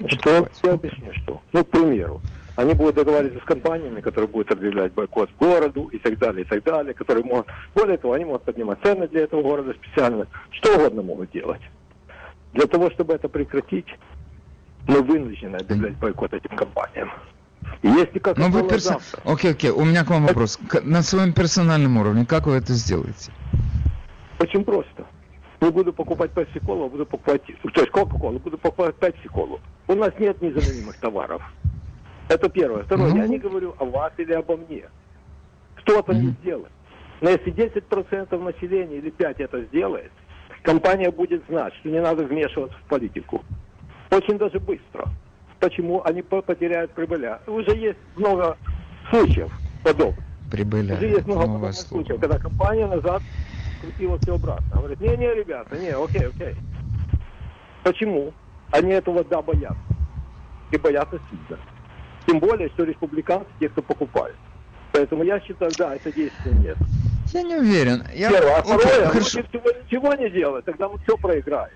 [0.06, 0.48] Что?
[0.62, 1.42] Я объясню, что.
[1.52, 2.22] Ну, к примеру,
[2.58, 6.64] они будут договариваться с компаниями, которые будут объявлять бойкот городу и так далее, и так
[6.64, 7.46] далее, которые могут...
[7.72, 10.26] Более того, они могут поднимать цены для этого города специально.
[10.50, 11.60] Что угодно могут делать.
[12.54, 13.86] Для того, чтобы это прекратить,
[14.88, 17.12] мы вынуждены объявлять бойкот этим компаниям.
[17.82, 18.86] И если как ну, вы перс...
[18.86, 19.22] завтра...
[19.24, 20.58] Окей, окей, у меня к вам вопрос.
[20.82, 23.30] На своем персональном уровне, как вы это сделаете?
[24.40, 25.06] Очень просто.
[25.60, 27.42] Не буду покупать пепси-колу, буду покупать...
[27.44, 29.60] То есть кока-колу, буду покупать пепси-колу.
[29.86, 31.40] У нас нет незаменимых товаров.
[32.28, 32.84] Это первое.
[32.84, 33.18] Второе, mm-hmm.
[33.18, 34.84] я не говорю о вас или обо мне.
[35.76, 36.20] Кто-то mm-hmm.
[36.20, 36.72] не сделает.
[37.20, 40.12] Но если 10% населения или 5% это сделает,
[40.62, 43.42] компания будет знать, что не надо вмешиваться в политику.
[44.10, 45.06] Очень даже быстро.
[45.58, 47.40] Почему они потеряют прибыля?
[47.46, 48.56] Уже есть много
[49.10, 49.50] случаев
[49.82, 50.24] подобных.
[50.50, 50.94] Прибыля.
[50.94, 53.22] Уже есть много подобных случаев, когда компания назад
[53.80, 54.66] крутила все обратно.
[54.76, 56.54] Говорит, не-не, ребята, не, окей, окей.
[57.82, 58.32] Почему?
[58.70, 59.76] Они этого да боятся.
[60.70, 61.58] И боятся сильно.
[62.28, 64.36] Тем более, что республиканцы те, кто покупает.
[64.92, 66.76] Поэтому я считаю, да, это действия нет.
[67.32, 68.04] Я не уверен.
[68.14, 68.30] Я...
[68.30, 68.56] Первое.
[68.58, 69.38] А второе, okay, хорошо.
[69.38, 71.72] если всего ничего не делать, тогда мы все проиграем.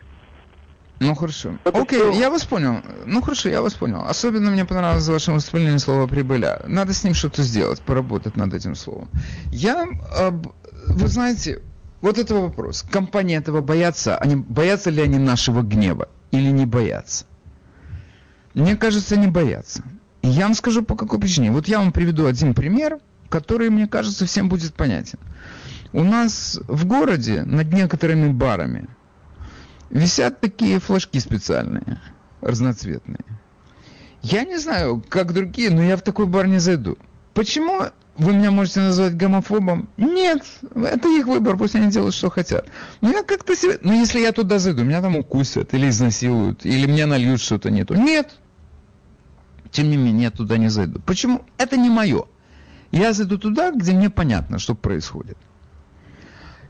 [1.01, 1.57] Ну хорошо.
[1.65, 2.21] Это Окей, все...
[2.21, 2.83] я вас понял.
[3.07, 4.03] Ну хорошо, я вас понял.
[4.03, 6.61] Особенно мне понравилось в вашем выступлении слово прибыля.
[6.67, 9.09] Надо с ним что-то сделать, поработать над этим словом.
[9.47, 9.89] Я,
[10.87, 11.63] вы знаете,
[12.03, 12.83] вот это вопрос.
[12.83, 14.19] Компании этого боятся.
[14.19, 17.25] Они боятся ли они нашего гнева или не боятся?
[18.53, 19.83] Мне кажется, не боятся.
[20.23, 21.51] Я вам скажу по какой причине.
[21.51, 22.99] Вот я вам приведу один пример,
[23.29, 25.18] который, мне кажется, всем будет понятен.
[25.93, 28.89] У нас в городе над некоторыми барами
[29.91, 32.01] висят такие флажки специальные,
[32.41, 33.25] разноцветные.
[34.23, 36.97] Я не знаю, как другие, но я в такой бар не зайду.
[37.35, 37.83] Почему
[38.16, 39.89] вы меня можете назвать гомофобом?
[39.97, 40.45] Нет,
[40.75, 42.66] это их выбор, пусть они делают, что хотят.
[43.01, 43.79] Но я как-то себе...
[43.83, 47.85] Ну, если я туда зайду, меня там укусят или изнасилуют, или мне нальют что-то не
[47.85, 47.95] то.
[47.95, 48.37] Нет,
[49.73, 51.01] тем не менее, я туда не зайду.
[51.01, 51.45] Почему?
[51.57, 52.27] Это не мое.
[52.93, 55.39] Я зайду туда, где мне понятно, что происходит.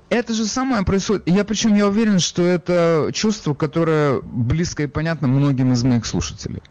[0.08, 1.26] Это же самое происходит.
[1.26, 6.62] Я причем я уверен, что это чувство, которое близко и понятно многим из моих слушателей.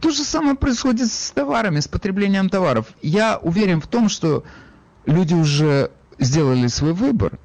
[0.00, 2.88] То же самое происходит с товарами, с потреблением товаров.
[3.00, 4.44] Я уверен в том, что
[5.06, 7.38] люди уже сделали свой выбор.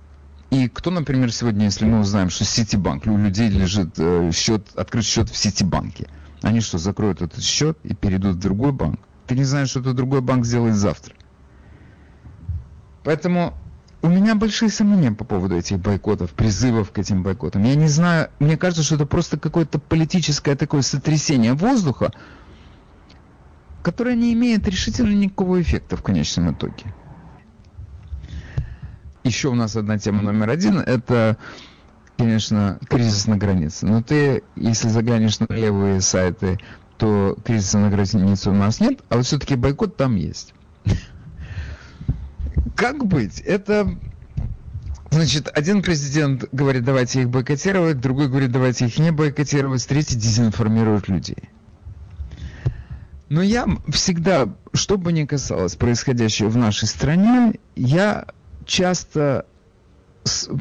[0.49, 5.05] И кто, например, сегодня, если мы узнаем, что Ситибанк, у людей лежит э, счет, открыт
[5.05, 6.09] счет в Ситибанке–
[6.41, 8.99] они что, закроют этот счет и перейдут в другой банк?
[9.27, 11.15] Ты не знаешь, что то другой банк сделает завтра.
[13.03, 13.53] Поэтому
[14.01, 17.63] у меня большие сомнения по поводу этих бойкотов, призывов к этим бойкотам.
[17.63, 22.11] Я не знаю, мне кажется, что это просто какое-то политическое такое сотрясение воздуха,
[23.83, 26.93] которое не имеет решительно никакого эффекта в конечном итоге.
[29.23, 31.37] Еще у нас одна тема номер один, это,
[32.19, 33.85] конечно, кризис на границе.
[33.85, 36.59] Но ты, если заглянешь на левые сайты,
[36.97, 40.53] то кризиса на границе у нас нет, а вот все-таки бойкот там есть.
[42.75, 43.39] Как быть?
[43.39, 43.97] Это
[45.11, 51.07] Значит, один президент говорит, давайте их бойкотировать, другой говорит, давайте их не бойкотировать, третий дезинформирует
[51.07, 51.49] людей.
[53.29, 58.27] Но я всегда, что бы ни касалось происходящего в нашей стране, я
[58.65, 59.47] часто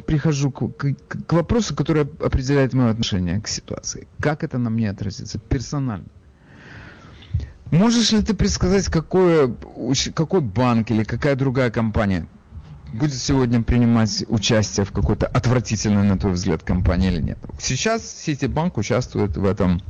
[0.07, 0.95] прихожу к, к,
[1.27, 4.09] к вопросу, который определяет мое отношение к ситуации.
[4.21, 6.07] Как это на мне отразится персонально?
[7.71, 9.55] Можешь ли ты предсказать, какой,
[10.15, 12.27] какой банк или какая другая компания
[12.95, 17.39] будет сегодня принимать участие в какой-то отвратительной, на твой взгляд, компании или нет?
[17.59, 19.83] Сейчас Ситибанк участвует в этом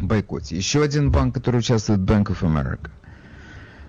[0.00, 0.56] бойкоте.
[0.56, 2.90] Еще один банк, который участвует, Bank of America.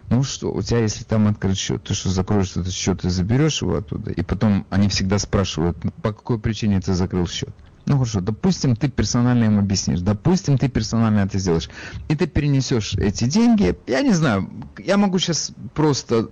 [0.09, 3.61] Ну что, у тебя, если там открыт счет, ты что, закроешь этот счет и заберешь
[3.61, 4.11] его оттуда?
[4.11, 7.53] И потом они всегда спрашивают, по какой причине ты закрыл счет?
[7.85, 11.69] Ну хорошо, допустим, ты персонально им объяснишь, допустим, ты персонально это сделаешь,
[12.09, 16.29] и ты перенесешь эти деньги, я не знаю, я могу сейчас просто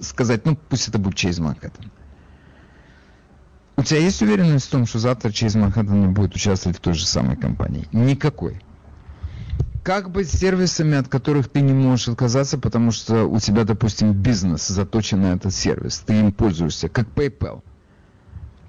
[0.00, 1.90] сказать, ну пусть это будет Чейз Манхэттен.
[3.76, 6.94] У тебя есть уверенность в том, что завтра Чейз Манхэттен не будет участвовать в той
[6.94, 7.88] же самой компании?
[7.92, 8.60] Никакой.
[9.88, 14.12] Как быть с сервисами, от которых ты не можешь отказаться, потому что у тебя, допустим,
[14.12, 17.62] бизнес заточен на этот сервис, ты им пользуешься, как PayPal.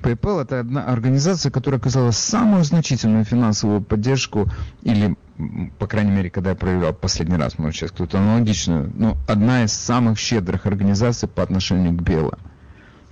[0.02, 4.50] PayPal это одна организация, которая оказала самую значительную финансовую поддержку,
[4.84, 5.18] или,
[5.78, 9.74] по крайней мере, когда я проверял последний раз, может, сейчас кто-то аналогичную, но одна из
[9.74, 12.40] самых щедрых организаций по отношению к белым.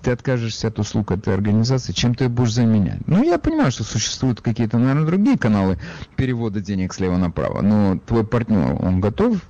[0.07, 3.05] Ты откажешься от услуг этой организации, чем ты ее будешь заменять?
[3.07, 5.77] Ну, я понимаю, что существуют какие-то, наверное, другие каналы
[6.15, 9.41] перевода денег слева направо, но твой партнер, он готов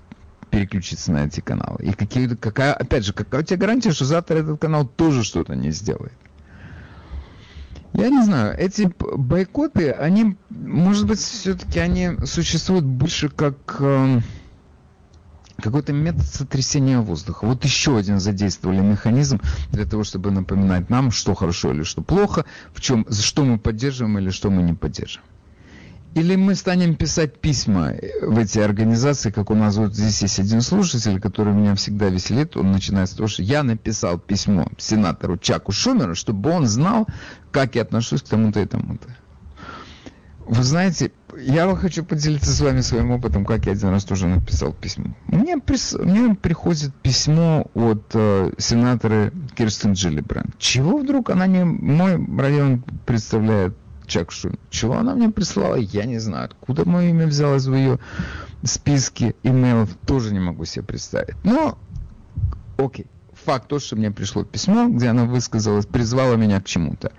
[0.49, 1.78] переключиться на эти каналы?
[1.84, 5.53] И какие, какая, опять же, какая у тебя гарантия, что завтра этот канал тоже что-то
[5.53, 6.18] не сделает?
[7.93, 14.22] Я не знаю, эти бойкоты, они, может быть, все-таки они существуют больше как э,
[15.62, 17.45] какой-то метод сотрясения воздуха.
[17.45, 19.39] Вот еще один задействовали механизм
[19.72, 24.18] для того, чтобы напоминать нам, что хорошо или что плохо, в чем, что мы поддерживаем
[24.20, 25.28] или что мы не поддерживаем.
[26.16, 27.93] Или мы станем писать письма
[28.24, 32.58] в эти организации, как у нас вот здесь есть один слушатель, который меня всегда веселит.
[32.58, 37.05] Он начинает с того, что я написал письмо сенатору Чаку Шумеру, чтобы он знал,
[37.51, 39.16] как я отношусь к тому-то и тому-то.
[40.47, 44.71] Вы знаете, я хочу поделиться с вами своим опытом, как я один раз тоже написал
[44.71, 45.13] письмо.
[45.27, 45.93] Мне, прис...
[45.93, 50.57] Мне приходит письмо от э, сенатора Кирстен Джиллибранд.
[50.57, 53.75] Чего вдруг она не мой район представляет
[54.05, 54.57] Чакшу.
[54.69, 56.45] Чего она мне прислала, я не знаю.
[56.45, 57.99] Откуда мое имя взялось в ее
[58.63, 61.35] списке имейлов, тоже не могу себе представить.
[61.43, 61.77] Но,
[62.77, 63.07] окей.
[63.45, 67.11] Факт то, что мне пришло письмо, где она высказалась, призвала меня к чему-то.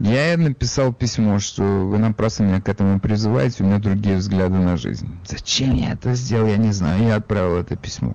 [0.00, 4.76] Я написал письмо, что вы напрасно меня к этому призываете, у меня другие взгляды на
[4.76, 5.08] жизнь.
[5.26, 7.02] Зачем я это сделал, я не знаю.
[7.02, 8.14] Я отправил это письмо.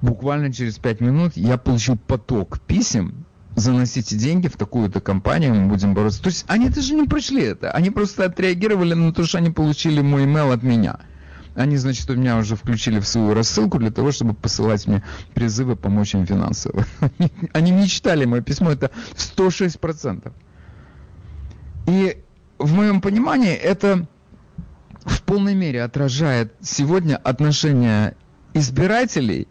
[0.00, 3.26] Буквально через пять минут я получил поток писем
[3.56, 6.22] заносите деньги в такую-то компанию, мы будем бороться.
[6.22, 10.00] То есть они даже не прочли это, они просто отреагировали на то, что они получили
[10.00, 11.00] мой email от меня.
[11.54, 15.02] Они, значит, у меня уже включили в свою рассылку для того, чтобы посылать мне
[15.34, 16.84] призывы помочь им финансово.
[17.52, 20.32] Они не читали мое письмо, это 106%.
[21.88, 22.22] И
[22.58, 24.06] в моем понимании это
[25.04, 28.14] в полной мере отражает сегодня отношения
[28.54, 29.48] избирателей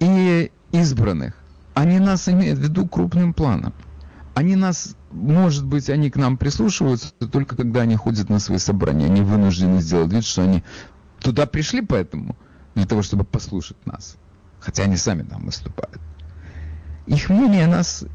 [0.00, 1.34] и избранных
[1.76, 3.74] они нас имеют в виду крупным планом.
[4.34, 9.04] Они нас, может быть, они к нам прислушиваются только когда они ходят на свои собрания.
[9.04, 10.64] Они вынуждены сделать вид, что они
[11.20, 12.34] туда пришли поэтому,
[12.74, 14.16] для того, чтобы послушать нас.
[14.58, 16.00] Хотя они сами там выступают.
[17.06, 18.06] Их мнение нас,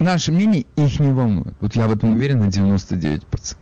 [0.00, 1.54] наше мнение их не волнует.
[1.60, 3.56] Вот я в этом уверен на 99%.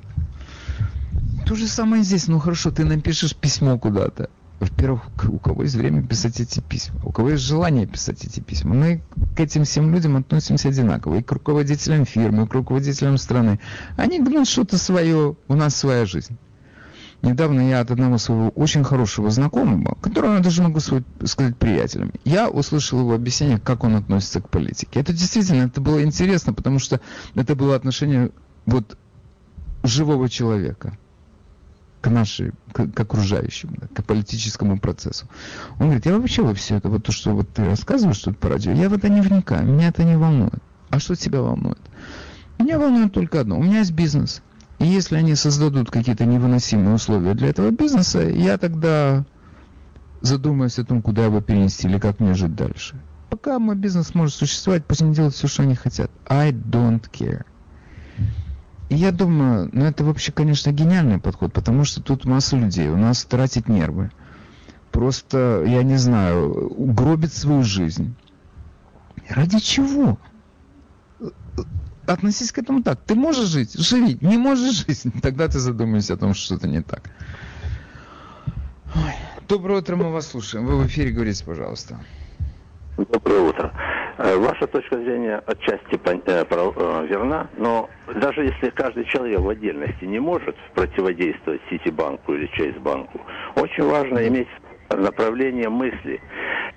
[1.47, 2.29] То же самое здесь.
[2.29, 4.31] Ну хорошо, ты напишешь письмо куда-то
[4.61, 8.75] во-первых, у кого есть время писать эти письма, у кого есть желание писать эти письма.
[8.75, 9.03] Мы
[9.37, 13.61] к этим всем людям относимся одинаково, и к руководителям фирмы, и к руководителям страны.
[13.97, 16.37] Они гнут что-то свое, у нас своя жизнь.
[17.23, 22.49] Недавно я от одного своего очень хорошего знакомого, которого я даже могу сказать приятелем, я
[22.49, 25.01] услышал его объяснение, как он относится к политике.
[25.01, 27.01] Это действительно, это было интересно, потому что
[27.35, 28.31] это было отношение
[28.67, 28.97] вот
[29.83, 30.97] живого человека
[32.01, 35.27] к нашей, к, к окружающим, да, к политическому процессу.
[35.81, 38.49] Он говорит, я вообще во все это, вот то, что вот ты рассказываешь тут по
[38.49, 40.63] радио, я в это не вникаю, меня это не волнует.
[40.91, 41.79] А что тебя волнует?
[42.59, 43.59] Меня волнует только одно.
[43.59, 44.43] У меня есть бизнес.
[44.79, 49.25] И если они создадут какие-то невыносимые условия для этого бизнеса, я тогда
[50.21, 53.01] задумаюсь о том, куда его перенести или как мне жить дальше.
[53.31, 56.11] Пока мой бизнес может существовать, пусть они делают все, что они хотят.
[56.29, 57.45] I don't care.
[58.89, 62.97] И я думаю, ну это вообще, конечно, гениальный подход, потому что тут масса людей, у
[62.97, 64.11] нас тратить нервы.
[64.93, 68.15] Просто, я не знаю, гробит свою жизнь.
[69.29, 70.19] Ради чего?
[72.09, 73.01] Относись к этому так.
[73.07, 73.75] Ты можешь жить?
[73.79, 74.19] Живи.
[74.23, 75.05] Не можешь жить?
[75.23, 77.03] Тогда ты задумаешься о том, что что-то не так.
[78.95, 79.13] Ой.
[79.47, 80.67] Доброе утро, мы вас слушаем.
[80.67, 81.99] Вы в эфире, говорите, пожалуйста.
[82.97, 83.73] Доброе утро.
[84.19, 87.89] Э, ваша точка зрения отчасти э, э, верна, но
[88.21, 93.21] даже если каждый человек в отдельности не может противодействовать Ситибанку или Чейзбанку,
[93.55, 94.49] очень важно иметь
[94.91, 96.21] направление мысли.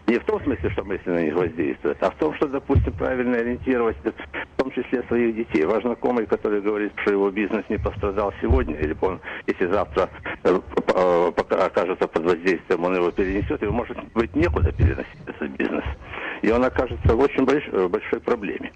[0.08, 3.38] Не в том смысле, что мысли на них воздействуют, а в том, что, допустим, правильно
[3.38, 3.98] ориентировать,
[4.64, 5.66] том числе своих детей.
[5.66, 10.09] Ваш знакомый, который говорит, что его бизнес не пострадал сегодня, или он, если завтра
[11.49, 15.86] окажется под воздействием, он его перенесет, его может быть некуда переносить этот бизнес
[16.41, 18.72] и он окажется в очень больш, э, большой проблеме.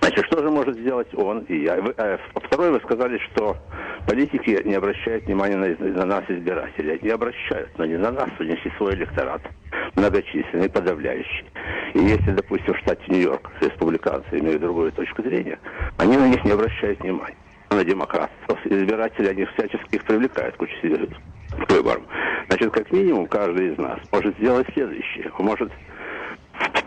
[0.00, 1.80] Значит, что же может сделать он и я?
[1.80, 3.56] Вы, э, второе, вы сказали, что
[4.06, 6.98] политики не обращают внимания на, на нас, избирателей.
[7.02, 9.42] Не обращают, но не на нас, у них есть свой электорат,
[10.02, 11.46] многочисленный, подавляющий.
[11.94, 15.58] И если, допустим, в штате Нью-Йорк республиканцы имеют другую точку зрения,
[15.98, 17.36] они на них не обращают внимания.
[17.70, 18.58] На демократов.
[18.64, 21.08] Избиратели, они всячески их привлекают к участию
[21.50, 22.02] к выборам.
[22.48, 25.30] Значит, как минимум, каждый из нас может сделать следующее.
[25.38, 25.72] Он может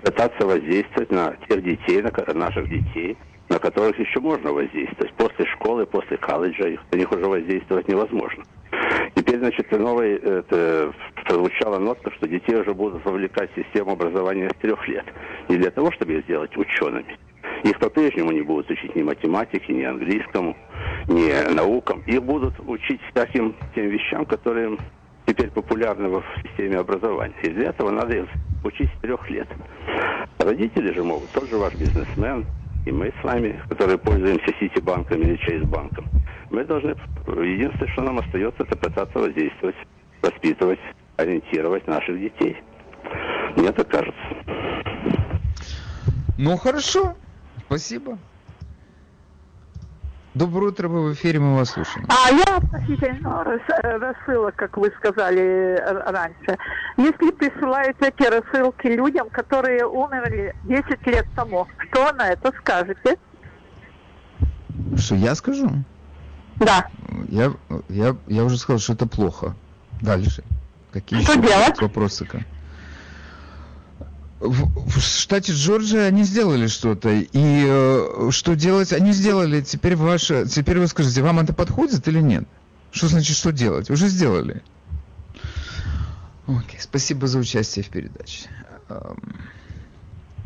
[0.03, 3.17] пытаться воздействовать на тех детей, на наших детей,
[3.49, 5.13] на которых еще можно воздействовать.
[5.13, 8.43] После школы, после колледжа их, на них уже воздействовать невозможно.
[9.35, 10.93] Теперь, значит, новой это,
[11.25, 15.03] прозвучала нотка, что детей уже будут вовлекать в систему образования с трех лет.
[15.49, 17.17] Не для того, чтобы их сделать учеными.
[17.63, 20.55] Их по-прежнему не будут учить ни математике, ни английскому,
[21.09, 22.01] ни наукам.
[22.05, 24.77] Их будут учить таким тем вещам, которые
[25.25, 27.35] теперь популярны в системе образования.
[27.43, 28.29] И для этого надо их
[28.63, 29.49] учить с трех лет.
[30.39, 32.45] Родители же могут, тот же ваш бизнесмен,
[32.85, 36.07] и мы с вами, которые пользуемся Ситибанком или Чейзбанком,
[36.51, 36.95] мы должны,
[37.27, 39.75] единственное, что нам остается, это пытаться воздействовать,
[40.21, 40.79] воспитывать,
[41.17, 42.57] ориентировать наших детей.
[43.57, 44.21] Мне так кажется.
[46.37, 47.15] Ну, хорошо.
[47.65, 48.19] Спасибо.
[50.35, 52.05] Доброе утро, вы в эфире, мы вас слушаем.
[52.09, 55.81] А я относительно рассылок, как вы сказали
[56.11, 56.57] раньше.
[56.97, 63.17] Если присылают эти рассылки людям, которые умерли 10 лет тому, что на это скажете?
[64.97, 65.71] Что я скажу?
[66.57, 66.85] Да.
[67.29, 67.53] Я,
[67.87, 69.55] я, я уже сказал, что это плохо.
[70.01, 70.43] Дальше.
[70.91, 71.81] Какие что делать?
[71.81, 72.27] вопросы?
[74.39, 77.09] В, в штате Джорджия они сделали что-то.
[77.09, 78.91] И э, что делать?
[78.93, 79.61] Они сделали.
[79.61, 80.45] Теперь ваше.
[80.45, 82.45] Теперь вы скажите, вам это подходит или нет?
[82.91, 83.89] Что значит, что делать?
[83.89, 84.61] Уже сделали.
[86.47, 88.49] Окей, спасибо за участие в передаче.
[88.89, 89.17] Эм,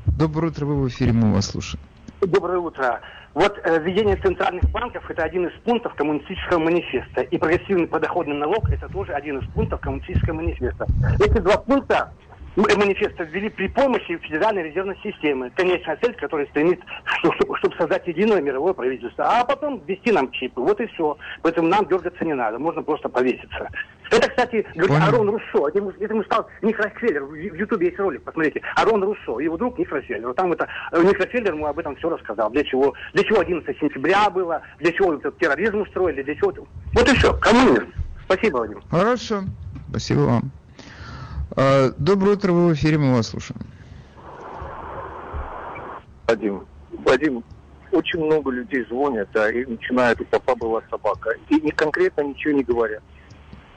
[0.06, 1.84] доброе утро, вы в эфире, мы вас слушаем.
[2.22, 3.02] Доброе утро.
[3.34, 7.22] Вот э, введение центральных банков– это один из пунктов коммунистического манифеста.
[7.22, 10.88] И прогрессивный подоходный налог– это тоже один из пунктов коммунистического манифеста.
[11.20, 12.14] Эти два пункта
[12.78, 15.52] манифеста ввели при помощи Федеральной резервной системы.
[15.56, 19.26] Конечная цель, которая стремится, чтобы, чтобы создать единое мировое правительство.
[19.26, 20.62] А потом ввести нам чипы.
[20.62, 21.18] Вот и все.
[21.42, 22.60] Поэтому нам дергаться не надо.
[22.60, 23.70] Можно просто повеситься.
[24.12, 25.08] Это, кстати, говорит.
[25.08, 25.68] Арон Руссо.
[25.68, 27.24] Это ему, это ему стал Ник Рокфеллер.
[27.26, 28.62] В Ютубе есть ролик, посмотрите.
[28.76, 29.40] Арон Руссо.
[29.40, 30.34] Его друг Ник Рокфеллер.
[30.34, 32.50] Там это, э, Ник Рокфеллер ему об этом все рассказал.
[32.50, 36.54] Для чего, для чего 11 сентября было, для чего этот терроризм устроили, для чего...
[36.94, 37.34] Вот и все.
[37.38, 37.94] Коммунизм.
[38.26, 38.82] Спасибо, Владимир.
[38.90, 39.44] Хорошо.
[39.90, 40.52] Спасибо вам.
[41.56, 43.60] А, доброе утро, вы в эфире, мы вас слушаем.
[46.28, 47.44] Вадим, Вадим,
[47.92, 52.54] очень много людей звонят, да, и начинают, у папа была собака, и не конкретно ничего
[52.54, 53.02] не говорят.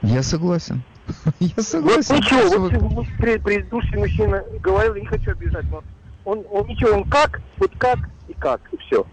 [0.03, 0.83] Я согласен.
[1.39, 2.15] Я согласен.
[2.15, 5.83] Вот ничего, вот, предыдущий мужчина говорил, не хочу обижать, но
[6.25, 9.05] он, он ничего, он как, вот как и как, и все.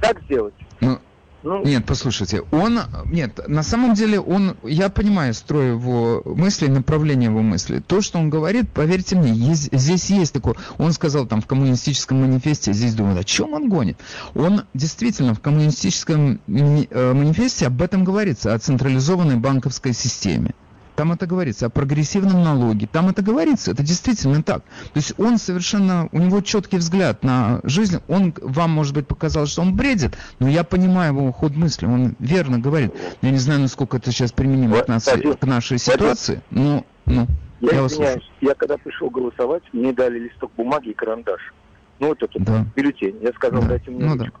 [0.00, 0.54] Как сделать?
[0.80, 0.98] Ну,
[1.42, 1.64] ну...
[1.64, 7.42] Нет, послушайте, он, нет, на самом деле он, я понимаю, строю его мысли, направление его
[7.42, 7.80] мысли.
[7.80, 12.20] То, что он говорит, поверьте мне, есть, здесь есть такое, он сказал там в коммунистическом
[12.20, 13.98] манифесте, здесь думают, о чем он гонит?
[14.34, 20.54] Он действительно в коммунистическом э, манифесте об этом говорится, о централизованной банковской системе.
[21.02, 24.62] Там это говорится, о прогрессивном налоге, там это говорится, это действительно так.
[24.62, 29.46] То есть он совершенно, у него четкий взгляд на жизнь, он вам, может быть, показал,
[29.46, 32.94] что он бредит, но я понимаю его ход мысли, он верно говорит.
[33.20, 36.84] Я не знаю, насколько это сейчас применимо к, нас, к нашей ситуации, но...
[37.06, 37.26] Ну,
[37.58, 41.52] я, я извиняюсь, я когда пришел голосовать, мне дали листок бумаги и карандаш.
[41.98, 42.64] Ну, вот этот да.
[42.76, 43.18] бюллетень.
[43.22, 43.70] Я сказал, да.
[43.70, 44.40] дайте мне ну, ручку.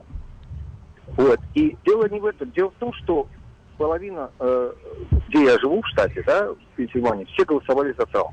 [1.08, 1.24] Да.
[1.24, 1.40] Вот.
[1.54, 2.52] И дело не в этом.
[2.52, 3.26] Дело в том, что
[3.82, 4.72] половина, э,
[5.28, 8.32] где я живу в штате, да, в Пенсильвании, все голосовали за Трампа.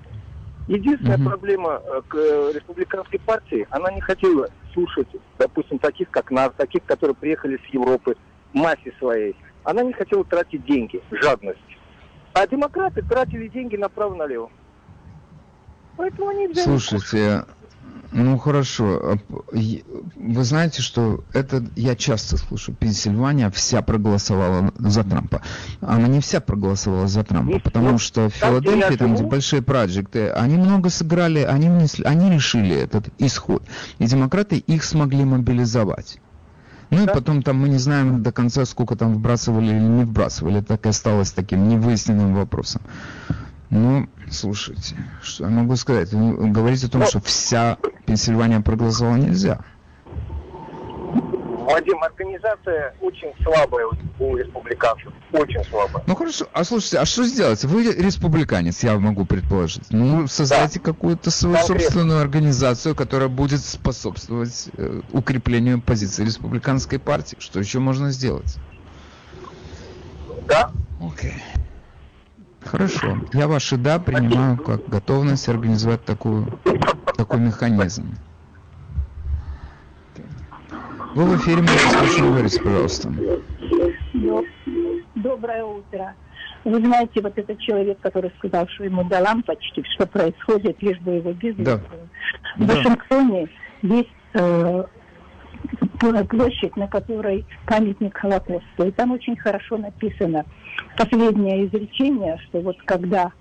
[0.67, 1.29] Единственная угу.
[1.29, 5.07] проблема э, к э, республиканской партии, она не хотела слушать,
[5.39, 8.15] допустим, таких, как нас, таких, которые приехали с Европы,
[8.53, 9.35] массе своей.
[9.63, 11.57] Она не хотела тратить деньги, жадность.
[12.33, 14.51] А демократы тратили деньги направо-налево.
[15.97, 16.77] Поэтому они взяли...
[16.77, 17.43] Слушайте,
[18.11, 19.19] ну хорошо.
[19.51, 22.73] Вы знаете, что это я часто слышу.
[22.73, 25.41] Пенсильвания вся проголосовала за Трампа.
[25.81, 30.29] Она не вся проголосовала за Трампа, Есть, потому что в Филадельфии, там, где большие проекты,
[30.29, 33.63] они много сыграли, они внесли, они решили этот исход.
[33.99, 36.19] И демократы их смогли мобилизовать.
[36.89, 37.11] Ну да?
[37.11, 40.61] и потом там мы не знаем до конца, сколько там вбрасывали или не вбрасывали.
[40.61, 42.81] Так и осталось таким невыясненным вопросом.
[43.69, 46.11] Ну, слушайте, что я могу сказать?
[46.11, 49.59] Говорить о том, что вся Пенсильвания проголосовала нельзя.
[51.69, 53.85] Вадим, организация очень слабая
[54.19, 55.13] у республиканцев.
[55.31, 56.03] Очень слабая.
[56.07, 57.63] Ну хорошо, а слушайте, а что сделать?
[57.63, 59.85] Вы республиканец, я могу предположить.
[59.91, 60.85] Ну, создайте да.
[60.85, 61.83] какую-то свою Конкретно.
[61.83, 67.37] собственную организацию, которая будет способствовать э, укреплению позиции республиканской партии.
[67.37, 68.55] Что еще можно сделать?
[70.47, 70.71] Да.
[70.99, 71.33] Окей.
[71.33, 71.59] Okay.
[72.65, 73.17] Хорошо.
[73.33, 76.45] Я ваши «да» принимаю как готовность организовать такую,
[77.15, 78.15] такой механизм.
[81.15, 83.13] Вы в эфире, слушать, говорите, пожалуйста.
[85.15, 86.15] Доброе утро.
[86.65, 91.13] Вы знаете, вот этот человек, который сказал, что ему до лампочки, что происходит, лишь бы
[91.13, 91.81] его бизнес да.
[92.57, 92.75] В да.
[92.75, 93.49] Вашингтоне
[93.81, 94.83] есть э,
[96.29, 98.87] площадь, на которой памятник Холокосту.
[98.87, 100.45] И там очень хорошо написано
[100.97, 103.31] последнее изречение, что вот когда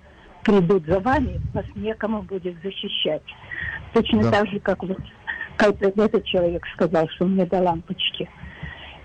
[0.45, 3.23] придут за вами, вас некому будет защищать.
[3.93, 4.31] Точно да.
[4.31, 4.99] так же, как вот
[5.57, 8.29] как этот человек сказал, что мне до лампочки.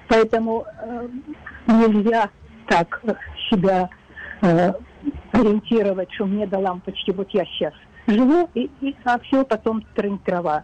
[0.07, 1.07] Поэтому э,
[1.67, 2.29] нельзя
[2.67, 3.01] так
[3.49, 3.89] себя
[4.41, 4.71] э,
[5.31, 7.73] ориентировать, что мне до лампочки, вот я сейчас
[8.07, 10.63] живу, и, и а все потом трын трава.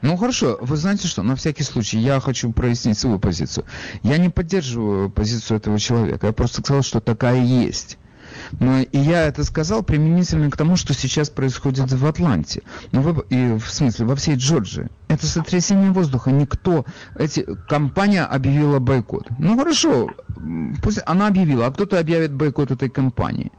[0.00, 3.64] Ну хорошо, вы знаете что, на всякий случай я хочу прояснить свою позицию.
[4.02, 7.98] Я не поддерживаю позицию этого человека, я просто сказал, что такая есть.
[8.60, 12.62] Но и я это сказал применительно к тому, что сейчас происходит в Атланте.
[12.92, 14.88] Ну, вы, и, в смысле, во всей Джорджии.
[15.08, 16.30] Это сотрясение воздуха.
[16.30, 16.84] Никто...
[17.16, 19.28] Эти, компания объявила бойкот.
[19.38, 20.10] Ну, хорошо.
[20.82, 23.50] Пусть она объявила, а кто-то объявит бойкот этой компании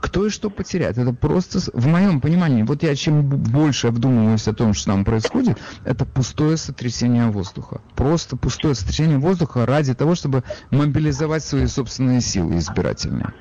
[0.00, 0.98] кто и что потеряет.
[0.98, 5.58] Это просто, в моем понимании, вот я чем больше вдумываюсь о том, что там происходит,
[5.84, 7.80] это пустое сотрясение воздуха.
[7.94, 13.32] Просто пустое сотрясение воздуха ради того, чтобы мобилизовать свои собственные силы избирательные.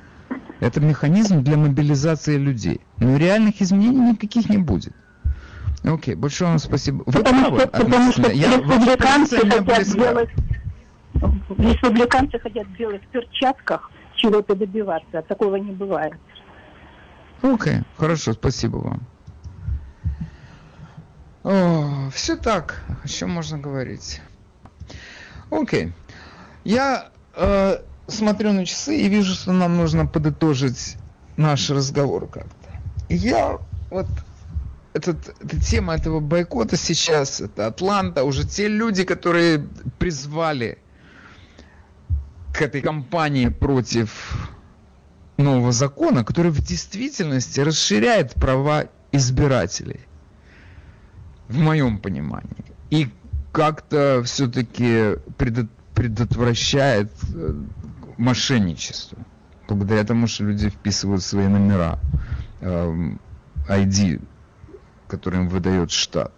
[0.59, 2.81] Это механизм для мобилизации людей.
[2.97, 4.93] Но реальных изменений никаких не будет.
[5.83, 7.03] Окей, большое вам спасибо.
[7.05, 10.29] Вы потому правы, что, потому что я, республиканцы хотят делать,
[11.57, 16.13] республиканцы хотят в белых перчатках чего-то добиваться, такого не бывает.
[17.53, 19.07] Окей, хорошо, спасибо вам.
[21.43, 24.19] О, все так, о чем можно говорить.
[25.51, 25.93] Окей,
[26.63, 27.77] я э,
[28.07, 30.97] смотрю на часы и вижу, что нам нужно подытожить
[31.37, 32.69] наш разговор как-то.
[33.09, 33.59] Я
[33.91, 34.07] вот
[34.93, 39.67] этот, эта тема этого бойкота сейчас, это Атланта, уже те люди, которые
[39.99, 40.79] призвали
[42.55, 44.49] к этой кампании против
[45.37, 50.01] нового закона, который в действительности расширяет права избирателей,
[51.47, 53.09] в моем понимании, и
[53.51, 55.17] как-то все-таки
[55.93, 57.53] предотвращает э,
[58.17, 59.17] мошенничество,
[59.67, 61.99] благодаря тому, что люди вписывают свои номера,
[62.61, 64.27] ID, эм,
[65.07, 66.33] который им выдает штат.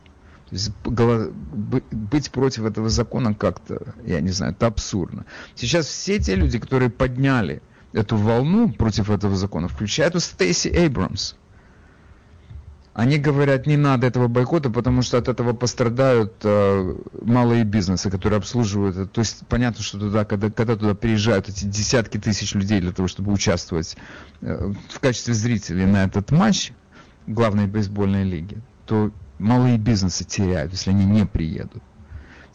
[0.49, 5.25] То есть быть против этого закона как-то, я не знаю, это абсурдно.
[5.55, 7.61] Сейчас все те люди, которые подняли
[7.97, 11.35] эту волну против этого закона, включая эту Стейси Эйбрамс.
[12.93, 18.37] Они говорят, не надо этого бойкота, потому что от этого пострадают э, малые бизнесы, которые
[18.37, 19.11] обслуживают.
[19.11, 23.07] То есть понятно, что туда, когда, когда туда приезжают эти десятки тысяч людей для того,
[23.07, 23.95] чтобы участвовать
[24.41, 26.71] э, в качестве зрителей на этот матч
[27.27, 31.83] главной бейсбольной лиги, то малые бизнесы теряют, если они не приедут.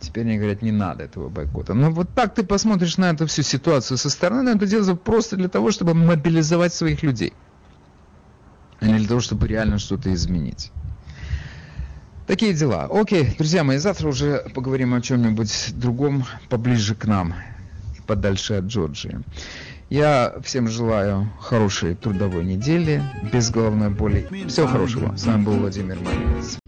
[0.02, 1.74] Теперь они говорят, не надо этого бойкота.
[1.74, 5.36] Но вот так ты посмотришь на эту всю ситуацию со стороны, но это делается просто
[5.36, 7.32] для того, чтобы мобилизовать своих людей.
[8.80, 10.72] А не для того, чтобы реально что-то изменить.
[12.26, 12.88] Такие дела.
[12.90, 17.34] Окей, друзья мои, завтра уже поговорим о чем-нибудь другом, поближе к нам,
[18.06, 19.20] подальше от Джорджии.
[19.88, 24.26] Я всем желаю хорошей трудовой недели, без головной боли.
[24.48, 25.14] Всего хорошего.
[25.16, 26.61] С вами был Владимир Маринец.